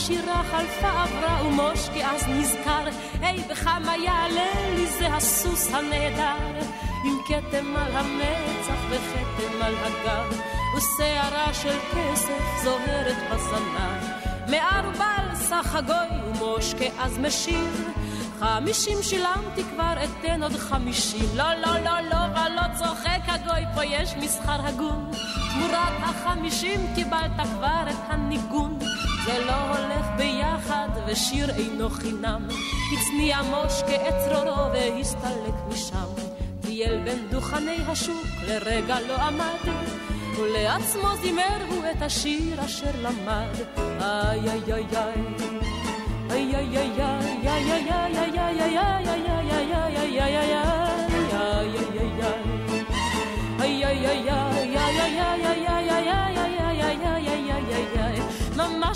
[0.07, 2.83] השירה חלפה עברה ומושקי אז נזכר,
[3.21, 6.59] היי בכמה יעלה לי זה הסוס הנהדר.
[7.05, 10.39] עם כתם על המצח וכתם על הגב,
[10.77, 14.03] ושערה של כסף זוהרת בזנב.
[14.47, 17.67] מערבל סך הגוי ומושקה אז משיר,
[18.39, 21.29] חמישים שילמתי כבר אתן עוד חמישים.
[21.35, 25.11] לא, לא, לא, לא, ולא צוחק הגוי, פה יש מסחר הגון.
[25.53, 28.79] תמורת החמישים קיבלת כבר את הניגון.
[29.27, 32.47] זה לא הולך ביחד, ושיר אינו חינם.
[32.93, 36.07] הצניע מושקה את צרורו והסתלק משם.
[36.61, 39.73] טייל בין דוכני השוק, לרגע לא עמד,
[40.39, 43.55] ולעצמו זימר הוא את השיר אשר למד.
[44.01, 44.85] איי איי איי
[46.31, 49.36] איי איי איי איי איי איי איי איי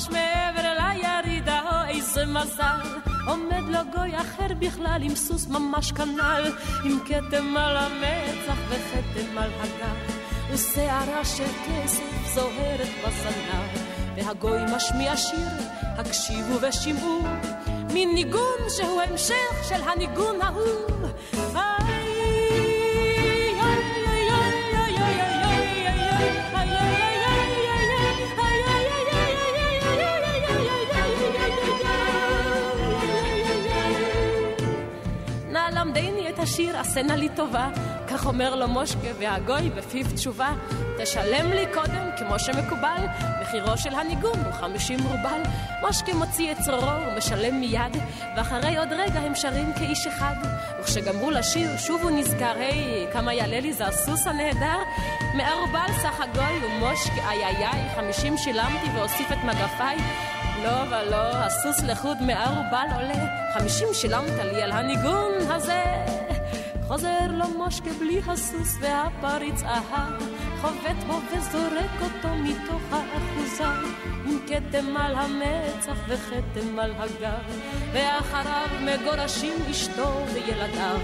[0.02, 3.00] ממש מעבר לירידה, או איזה מזל.
[3.28, 6.52] עומד לו גוי אחר בכלל עם סוס ממש כנל,
[6.84, 10.16] עם כתם על המצח וכתם על הגב,
[10.52, 13.80] ושערה של כסף זוהרת בזנב,
[14.16, 15.50] והגוי משמיע שיר,
[15.82, 17.22] הקשיבו ושמעו,
[17.94, 21.12] מין ניגון שהוא המשך של הניגון ההוא.
[36.42, 36.76] השיר,
[37.08, 37.70] נא לי טובה.
[38.08, 40.54] כך אומר לו מושקה, והגוי בפיו תשובה.
[41.00, 43.06] תשלם לי קודם, כמו שמקובל,
[43.42, 45.42] מחירו של הניגון הוא חמישים רובל.
[45.82, 47.98] מושקה מוציא את צרורו ומשלם מיד,
[48.38, 50.36] ואחרי עוד רגע הם שרים כאיש אחד.
[50.80, 54.78] וכשגמרו לשיר, שוב הוא נזכר, היי, כמה יעלה לי זה הסוס הנהדר?
[55.36, 59.98] מאה רובל סך הגוי ומושקה, איי איי איי, חמישים שילמתי ואוסיף את מגפיי.
[60.64, 65.84] לא ולא, הסוס לחוד מאה רובל עולה, חמישים שילמת לי על הניגון הזה.
[66.88, 70.22] חוזר לו מושקה בלי הסוס והפריץ אהב,
[70.62, 73.90] חובט בו וזורק אותו מתוך האחוזה,
[74.26, 77.62] עם כתם על המצח וכתם על הגב,
[77.94, 81.00] ואחריו מגורשים אשתו וילדיו.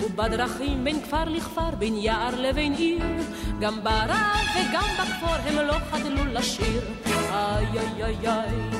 [0.00, 3.04] ובדרכים בין כפר לכפר, בין יער לבין עיר,
[3.60, 6.82] גם ברב וגם בכפור הם לא חדלו לשיר.
[7.06, 8.75] איי איי איי איי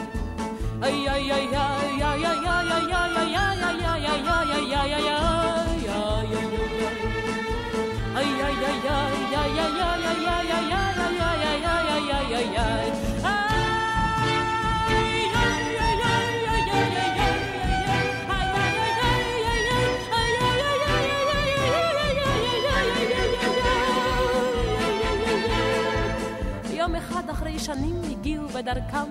[26.86, 29.08] יום אחד אחרי שנים הגיעו בדרכם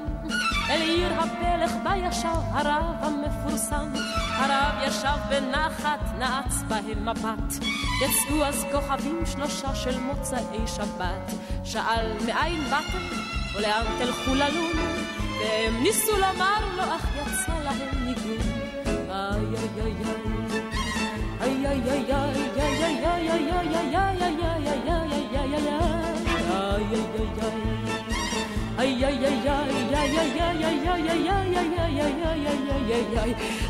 [0.69, 3.93] אל עיר הפלך בה ישב הרב המפורסם.
[4.35, 7.65] הרב ישב בנחת, נעץ בהם מבט.
[8.03, 11.31] יצאו אז כוכבים שלושה של מוצאי שבת.
[11.63, 13.05] שאל, מאין באתם?
[13.55, 14.71] ולאן תלכו ללון?
[15.39, 18.65] והם ניסו לומר לו, אך יצא להם ניגון.
[21.41, 24.54] איי איי איי איי איי איי איי איי איי איי איי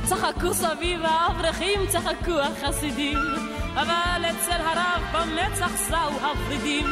[0.06, 3.18] צחקו סביב האברכים, צחקו החסידים,
[3.74, 6.86] אבל אצל הרב במצח זעו הוורידים.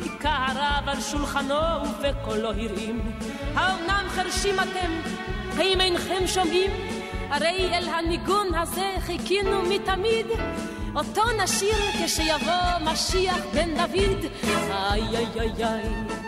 [0.00, 3.12] היכה הרב על שולחנו ובקולו הרעים.
[3.54, 5.10] האומנם חרשים אתם?
[5.56, 6.70] האם אינכם שומעים?
[7.30, 10.26] הרי אל הניגון הזה חיכינו מתמיד.
[10.96, 14.24] אותו נשיר כשיבוא משיח בן דוד.
[14.70, 16.27] איי איי איי איי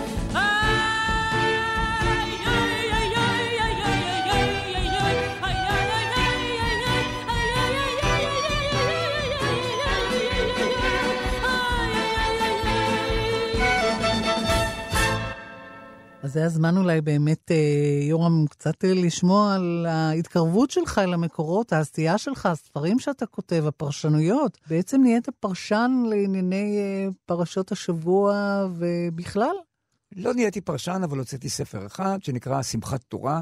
[16.31, 22.45] זה הזמן אולי באמת, אה, יורם, קצת לשמוע על ההתקרבות שלך אל המקורות, העשייה שלך,
[22.45, 24.57] הספרים שאתה כותב, הפרשנויות.
[24.67, 29.55] בעצם נהיית פרשן לענייני אה, פרשות השבוע ובכלל.
[30.15, 33.41] לא נהייתי פרשן, אבל הוצאתי ספר אחד שנקרא שמחת תורה,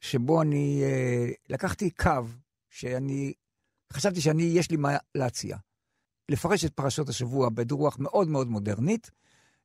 [0.00, 2.24] שבו אני אה, לקחתי קו
[2.70, 3.32] שאני
[3.92, 5.56] חשבתי שאני, יש לי מה להציע.
[6.28, 9.10] לפרש את פרשות השבוע ברוח מאוד מאוד מודרנית,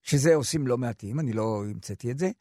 [0.03, 2.31] שזה עושים לא מעטים, אני לא המצאתי את זה,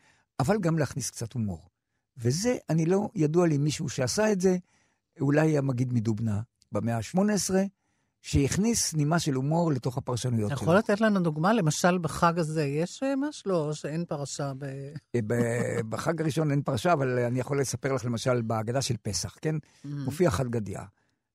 [0.41, 1.69] אבל גם להכניס קצת הומור.
[2.17, 4.57] וזה, אני לא ידוע לי מישהו שעשה את זה,
[5.21, 6.41] אולי המגיד מדובנה
[6.73, 7.55] במאה ה-18,
[8.23, 10.65] שהכניס נימה של הומור לתוך הפרשנויות אתה שלו.
[10.65, 11.53] יכול לתת לנו דוגמה?
[11.53, 13.51] למשל, בחג הזה יש אה, משהו?
[13.51, 14.67] לא, שאין פרשה ב...
[15.27, 19.55] ב- בחג הראשון אין פרשה, אבל אני יכול לספר לך למשל בהגדה של פסח, כן?
[19.85, 20.79] מופיע חד גדיא.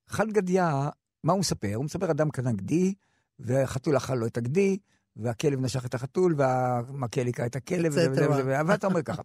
[0.07, 0.63] חד גדיא,
[1.23, 1.75] מה הוא מספר?
[1.75, 2.93] הוא מספר אדם קנה גדי,
[3.39, 4.77] והחתול אכל לו את הגדי,
[5.19, 9.21] והכלב נשך את החתול, והמקל היכה את הכלב, וזה וזה וזה, וזה, ואתה אומר ככה,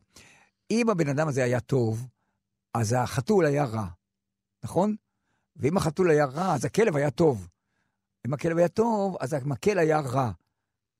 [0.71, 2.07] אם הבן אדם הזה היה טוב,
[2.75, 3.87] אז החתול היה רע,
[4.65, 4.95] נכון?
[5.57, 7.49] ואם החתול היה רע, אז הכלב היה טוב.
[8.27, 10.31] אם הכלב היה טוב, אז המקל היה רע.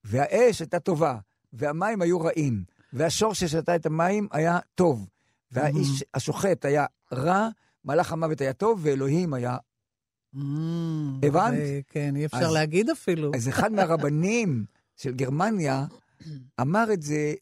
[0.05, 1.19] והאש הייתה טובה,
[1.53, 5.09] והמים היו רעים, והשור ששתה את המים היה טוב,
[5.51, 7.49] והאיש השוחט היה רע,
[7.85, 9.57] מלאך המוות היה טוב, ואלוהים היה...
[11.23, 11.55] הבנת?
[11.57, 13.31] זה- כן, אי אפשר להגיד אפילו.
[13.35, 14.65] אז אחד מהרבנים
[14.97, 15.87] של גרמניה
[16.61, 17.35] אמר את זה,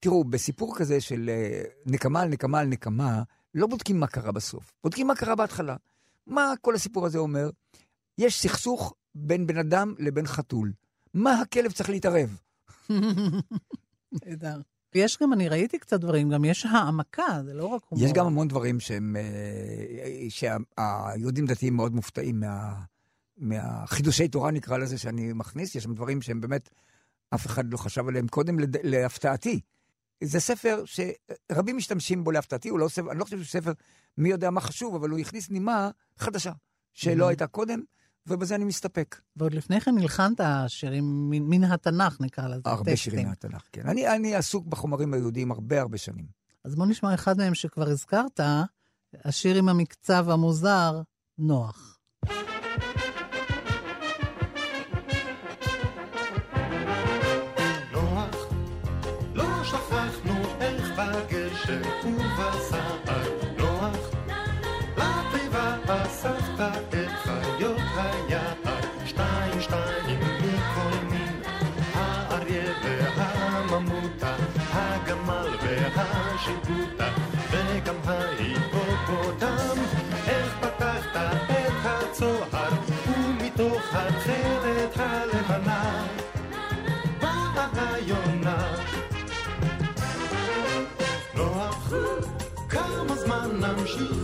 [0.00, 3.22] תראו, בסיפור כזה של אה, נקמה על נקמה על נקמה,
[3.54, 5.76] לא בודקים מה קרה בסוף, בודקים מה קרה בהתחלה.
[6.26, 7.50] מה כל הסיפור הזה אומר?
[8.18, 10.72] יש סכסוך בין בן אדם לבין חתול.
[11.14, 12.36] מה הכלב צריך להתערב?
[14.26, 14.60] נהדר.
[14.94, 18.06] יש גם, אני ראיתי קצת דברים, גם יש העמקה, זה לא רק הומור.
[18.06, 22.74] יש גם המון דברים שהם, אה, שהיהודים דתיים מאוד מופתעים מה,
[23.36, 25.74] מהחידושי תורה, נקרא לזה, שאני מכניס.
[25.74, 26.70] יש שם דברים שהם באמת,
[27.34, 29.60] אף אחד לא חשב עליהם קודם, לד- להפתעתי.
[30.24, 33.72] זה ספר שרבים משתמשים בו להפתעתי, הוא לא ספר, אני לא חושב שהוא ספר
[34.18, 36.52] מי יודע מה חשוב, אבל הוא הכניס נימה חדשה,
[36.92, 37.28] שלא Mhm.
[37.28, 37.80] הייתה קודם,
[38.26, 39.20] ובזה אני מסתפק.
[39.36, 42.96] ועוד לפני כן הלחנת שירים מן, מן התנ"ך, נקרא לזה, הרבה טקסטים.
[42.96, 43.88] שירים מהתנ"ך, כן.
[43.88, 46.26] אני, אני עסוק בחומרים היהודיים הרבה הרבה שנים.
[46.64, 48.40] אז בוא נשמע אחד מהם שכבר הזכרת,
[49.24, 51.02] השיר עם המקצב המוזר.
[51.38, 51.98] נוח,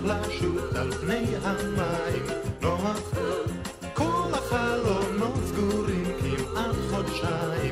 [0.04, 2.26] לשוט על פני המים?
[2.62, 3.12] נוח,
[3.94, 7.67] כל החלונות סגורים כמעט חודשיים,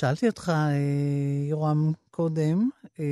[0.00, 0.74] שאלתי אותך, אה,
[1.48, 2.68] יורם, קודם,
[3.00, 3.04] אה,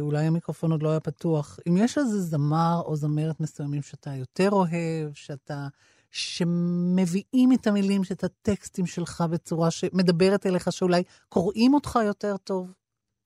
[0.00, 4.50] אולי המיקרופון עוד לא היה פתוח, אם יש איזה זמר או זמרת מסוימים שאתה יותר
[4.50, 5.68] אוהב, שאתה...
[6.10, 12.72] שמביאים את המילים, את הטקסטים שלך בצורה שמדברת אליך, שאולי קוראים אותך יותר טוב?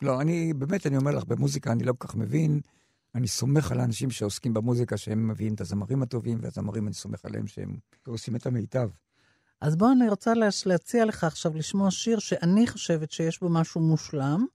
[0.03, 2.61] לא, אני, באמת, אני אומר לך, במוזיקה אני לא כל כך מבין.
[3.15, 7.47] אני סומך על האנשים שעוסקים במוזיקה, שהם מביאים את הזמרים הטובים, והזמרים, אני סומך עליהם
[7.47, 7.77] שהם
[8.07, 8.89] עושים את המיטב.
[9.61, 10.33] אז בוא, אני רוצה
[10.67, 14.47] להציע לך עכשיו לשמוע שיר שאני חושבת שיש בו משהו מושלם,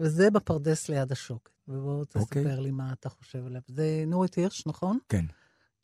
[0.00, 1.50] וזה בפרדס ליד השוקת.
[1.68, 2.60] ובוא תספר okay.
[2.60, 3.60] לי מה אתה חושב עליו.
[3.66, 4.98] זה נורית הירש, נכון?
[5.08, 5.24] כן.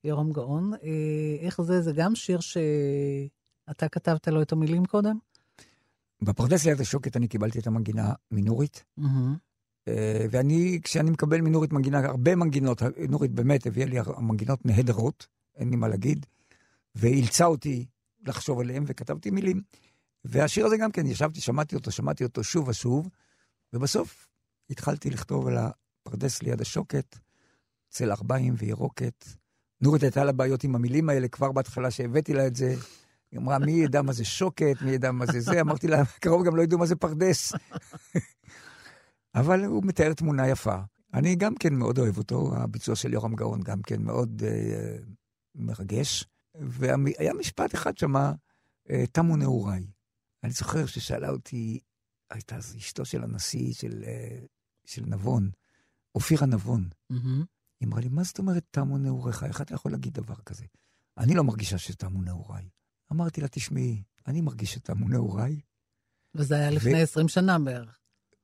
[0.04, 0.72] יורם גאון.
[0.74, 1.82] אה, איך זה?
[1.82, 5.18] זה גם שיר שאתה כתבת לו את המילים קודם?
[6.22, 8.84] בפרדס ליד השוקת אני קיבלתי את המנגינה מנורית.
[9.00, 9.92] Mm-hmm.
[10.30, 15.26] ואני, כשאני מקבל מנורית מנגינה, הרבה מנגינות, נורית באמת הביאה לי מנגינות נהדרות,
[15.56, 16.26] אין לי מה להגיד,
[16.94, 17.86] ואילצה אותי
[18.22, 19.62] לחשוב עליהם, וכתבתי מילים.
[20.24, 23.08] והשיר הזה גם כן, ישבתי, שמעתי אותו, שמעתי אותו שוב ושוב,
[23.72, 24.28] ובסוף
[24.70, 27.18] התחלתי לכתוב על הפרדס ליד השוקת,
[27.88, 29.24] צל ארבעים וירוקת.
[29.80, 32.74] נורית הייתה לה בעיות עם המילים האלה כבר בהתחלה שהבאתי לה את זה.
[33.32, 35.60] היא אמרה, מי ידע מה זה שוקת, מי ידע מה זה זה?
[35.60, 37.52] אמרתי לה, קרוב גם לא ידעו מה זה פרדס.
[39.34, 40.76] אבל הוא מתאר תמונה יפה.
[41.14, 44.96] אני גם כן מאוד אוהב אותו, הביצוע של יורם גאון גם כן מאוד אה,
[45.54, 46.24] מרגש.
[46.54, 48.32] והיה משפט אחד שמה,
[48.90, 49.86] אה, תמו נעוריי.
[50.44, 51.80] אני זוכר ששאלה אותי,
[52.30, 54.38] הייתה אז אשתו של הנשיא של, אה,
[54.84, 55.50] של נבון,
[56.14, 56.88] אופירה נבון.
[57.12, 57.44] Mm-hmm.
[57.80, 59.44] היא אמרה לי, מה זאת אומרת תמו נעוריך?
[59.44, 60.64] איך אתה יכול להגיד דבר כזה?
[61.18, 62.68] אני לא מרגישה שתמו נעוריי.
[63.12, 65.60] אמרתי לה, תשמעי, אני מרגיש שתמו נעוריי.
[66.34, 67.02] וזה היה לפני ו...
[67.02, 67.98] 20 שנה בערך.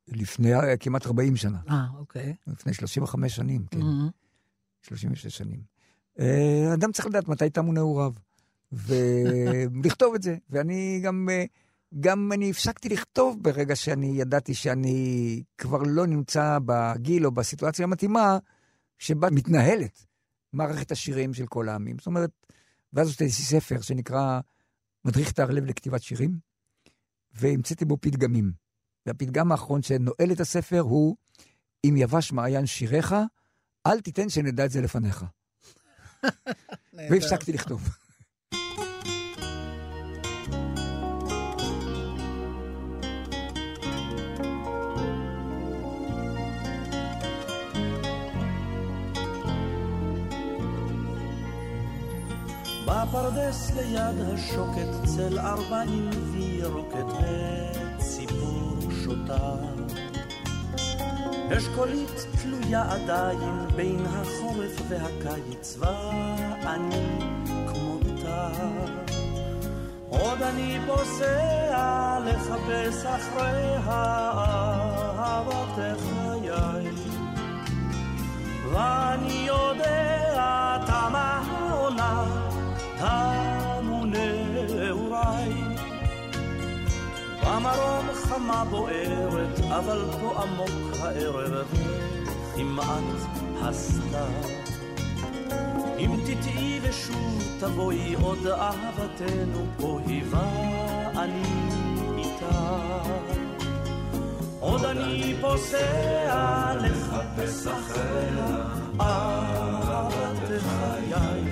[0.09, 1.61] לפני uh, כמעט 40 שנה.
[1.71, 2.37] אה, אוקיי.
[2.47, 3.81] לפני 35 שנים, כן.
[3.81, 4.11] Mm-hmm.
[4.83, 5.63] 36 שנים.
[6.20, 8.12] Uh, אדם צריך לדעת מתי תמו נעוריו,
[8.73, 10.36] ולכתוב את זה.
[10.51, 11.49] ואני גם, uh,
[12.01, 18.39] גם אני הפסקתי לכתוב ברגע שאני ידעתי שאני כבר לא נמצא בגיל או בסיטואציה המתאימה,
[18.99, 20.07] שבה מתנהלת
[20.53, 21.97] מערכת השירים של כל העמים.
[21.99, 22.31] זאת אומרת,
[22.93, 24.40] ואז הוצאתי ספר שנקרא
[25.05, 26.39] מדריך את הרלב לכתיבת שירים,
[27.32, 28.53] והמצאתי בו פתגמים.
[29.07, 31.16] והפתגם האחרון שנועל את הספר הוא,
[31.85, 33.15] אם יבש מעיין שיריך,
[33.86, 35.24] אל תיתן שנדע את זה לפניך.
[37.11, 37.89] והפסקתי לכתוב.
[52.86, 57.07] בפרדס ליד השוקת צל ארבעים וירוקת
[57.97, 59.57] וציפור שותה.
[61.57, 67.19] אשכולית תלויה עדיין בין החורף והקיץ ואני
[67.66, 68.49] כמותה.
[70.09, 73.77] עוד אני פוסע לחפש אחרי
[75.19, 76.51] אהבת חיי
[78.73, 82.25] ואני יודע תמה העונה
[82.99, 83.48] תמו
[87.49, 91.66] במרום חמה בוערת, אבל פה עמוק הערב,
[92.57, 93.05] כמעט
[93.62, 94.33] הסתיו.
[95.99, 100.51] אם תטעי ושוב תבואי עוד אהבתנו, פה היווה
[101.16, 101.43] אני
[102.19, 102.79] איתה.
[104.61, 108.57] עוד אני פוסע לחפש אחריה,
[109.01, 111.43] אהבת חיי.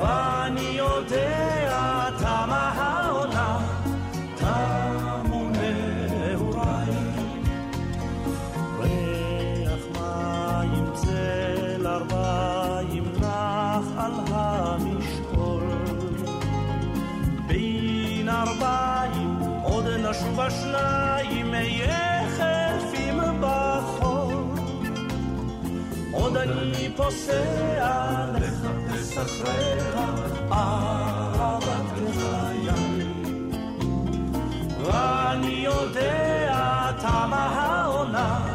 [0.00, 1.53] ואני יודע
[20.14, 24.34] עוד נשוב השניים יחפים בחול.
[26.12, 30.06] עוד אני פוסע לחפש אחריה
[30.52, 33.04] אהבת חיי.
[34.84, 38.46] ואני יודע תמה העונה,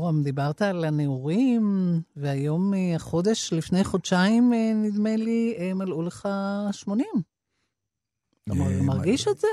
[0.00, 1.62] יורם, דיברת על הנעורים,
[2.16, 6.28] והיום, אה, החודש, לפני חודשיים, אה, נדמה לי, אה, מלאו לך
[6.72, 7.06] 80.
[8.44, 9.48] אתה מרגיש את זה?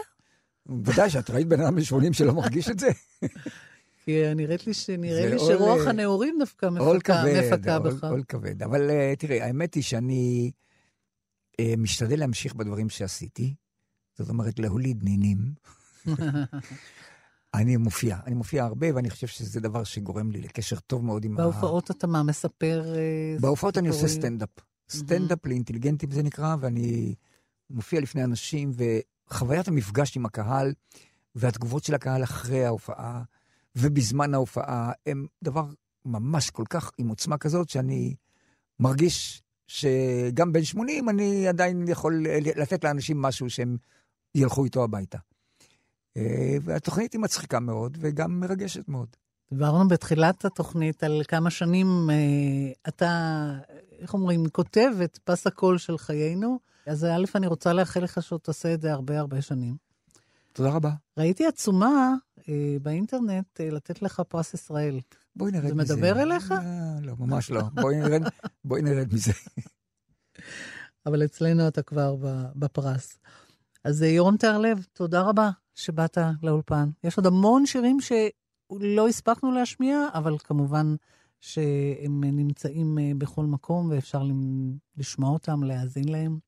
[0.86, 2.88] ודאי שאת ראית בן אדם בן 80 שלא מרגיש את זה.
[4.06, 4.74] כי נראית לי
[5.40, 8.03] שרוח הנעורים דווקא מפקה כבד, מפקה עול- בך.
[8.03, 8.64] עול כבד.
[8.64, 10.52] אבל אה, תראי, האמת היא שאני
[11.78, 13.56] משתדל להמשיך בדברים שעשיתי.
[14.18, 15.38] זאת אומרת, להוליד נינים.
[17.53, 21.34] אני מופיע, אני מופיע הרבה, ואני חושב שזה דבר שגורם לי לקשר טוב מאוד עם
[21.34, 21.38] ה...
[21.38, 24.07] בהופעות אתה מה, מספר אה, בהופעות אני עושה?
[24.07, 24.49] סטנדאפ.
[24.90, 27.15] סטנדאפ לאינטליגנטים זה נקרא, ואני
[27.69, 28.72] מופיע לפני אנשים,
[29.30, 30.74] וחוויית המפגש עם הקהל,
[31.36, 33.24] והתגובות של הקהל אחרי ההופעה,
[33.76, 35.65] ובזמן ההופעה, הם דבר
[36.06, 38.15] ממש כל כך עם עוצמה כזאת, שאני
[38.80, 42.26] מרגיש שגם בן 80 אני עדיין יכול
[42.56, 43.78] לתת לאנשים משהו שהם
[44.36, 45.18] ילכו איתו הביתה.
[46.18, 49.07] אה, והתוכנית היא מצחיקה מאוד, וגם מרגשת מאוד.
[49.52, 52.15] דיברנו בתחילת התוכנית על כמה שנים אה,
[52.88, 53.53] אתה,
[53.99, 56.60] איך אומרים, כותב את פס הקול של חיינו.
[56.85, 59.76] אז א', אני רוצה לאחל לך שעוד תעשה את זה הרבה הרבה שנים.
[60.53, 60.91] תודה רבה.
[61.18, 62.14] ראיתי עצומה
[62.49, 64.99] אה, באינטרנט אה, לתת לך פרס ישראל.
[65.35, 65.95] בואי נרד זה מזה.
[65.95, 66.52] מדבר אליך?
[66.52, 67.61] אה, לא, ממש לא.
[67.73, 68.22] בואי נרד,
[68.65, 69.31] בואי נרד מזה.
[71.06, 72.15] אבל אצלנו אתה כבר
[72.56, 73.19] בפרס.
[73.88, 76.89] אז אה, יורם תיארלב, תודה רבה שבאת לאולפן.
[77.03, 80.95] יש עוד המון שירים שלא הספקנו להשמיע, אבל כמובן
[81.39, 84.23] שהם נמצאים אה, בכל מקום ואפשר
[84.97, 86.39] לשמוע אותם, להאזין להם.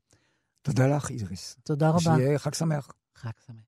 [0.61, 1.57] תודה לך, איריס.
[1.63, 1.99] תודה רבה.
[1.99, 2.91] שיהיה חג שמח.
[3.15, 3.63] חג שמח.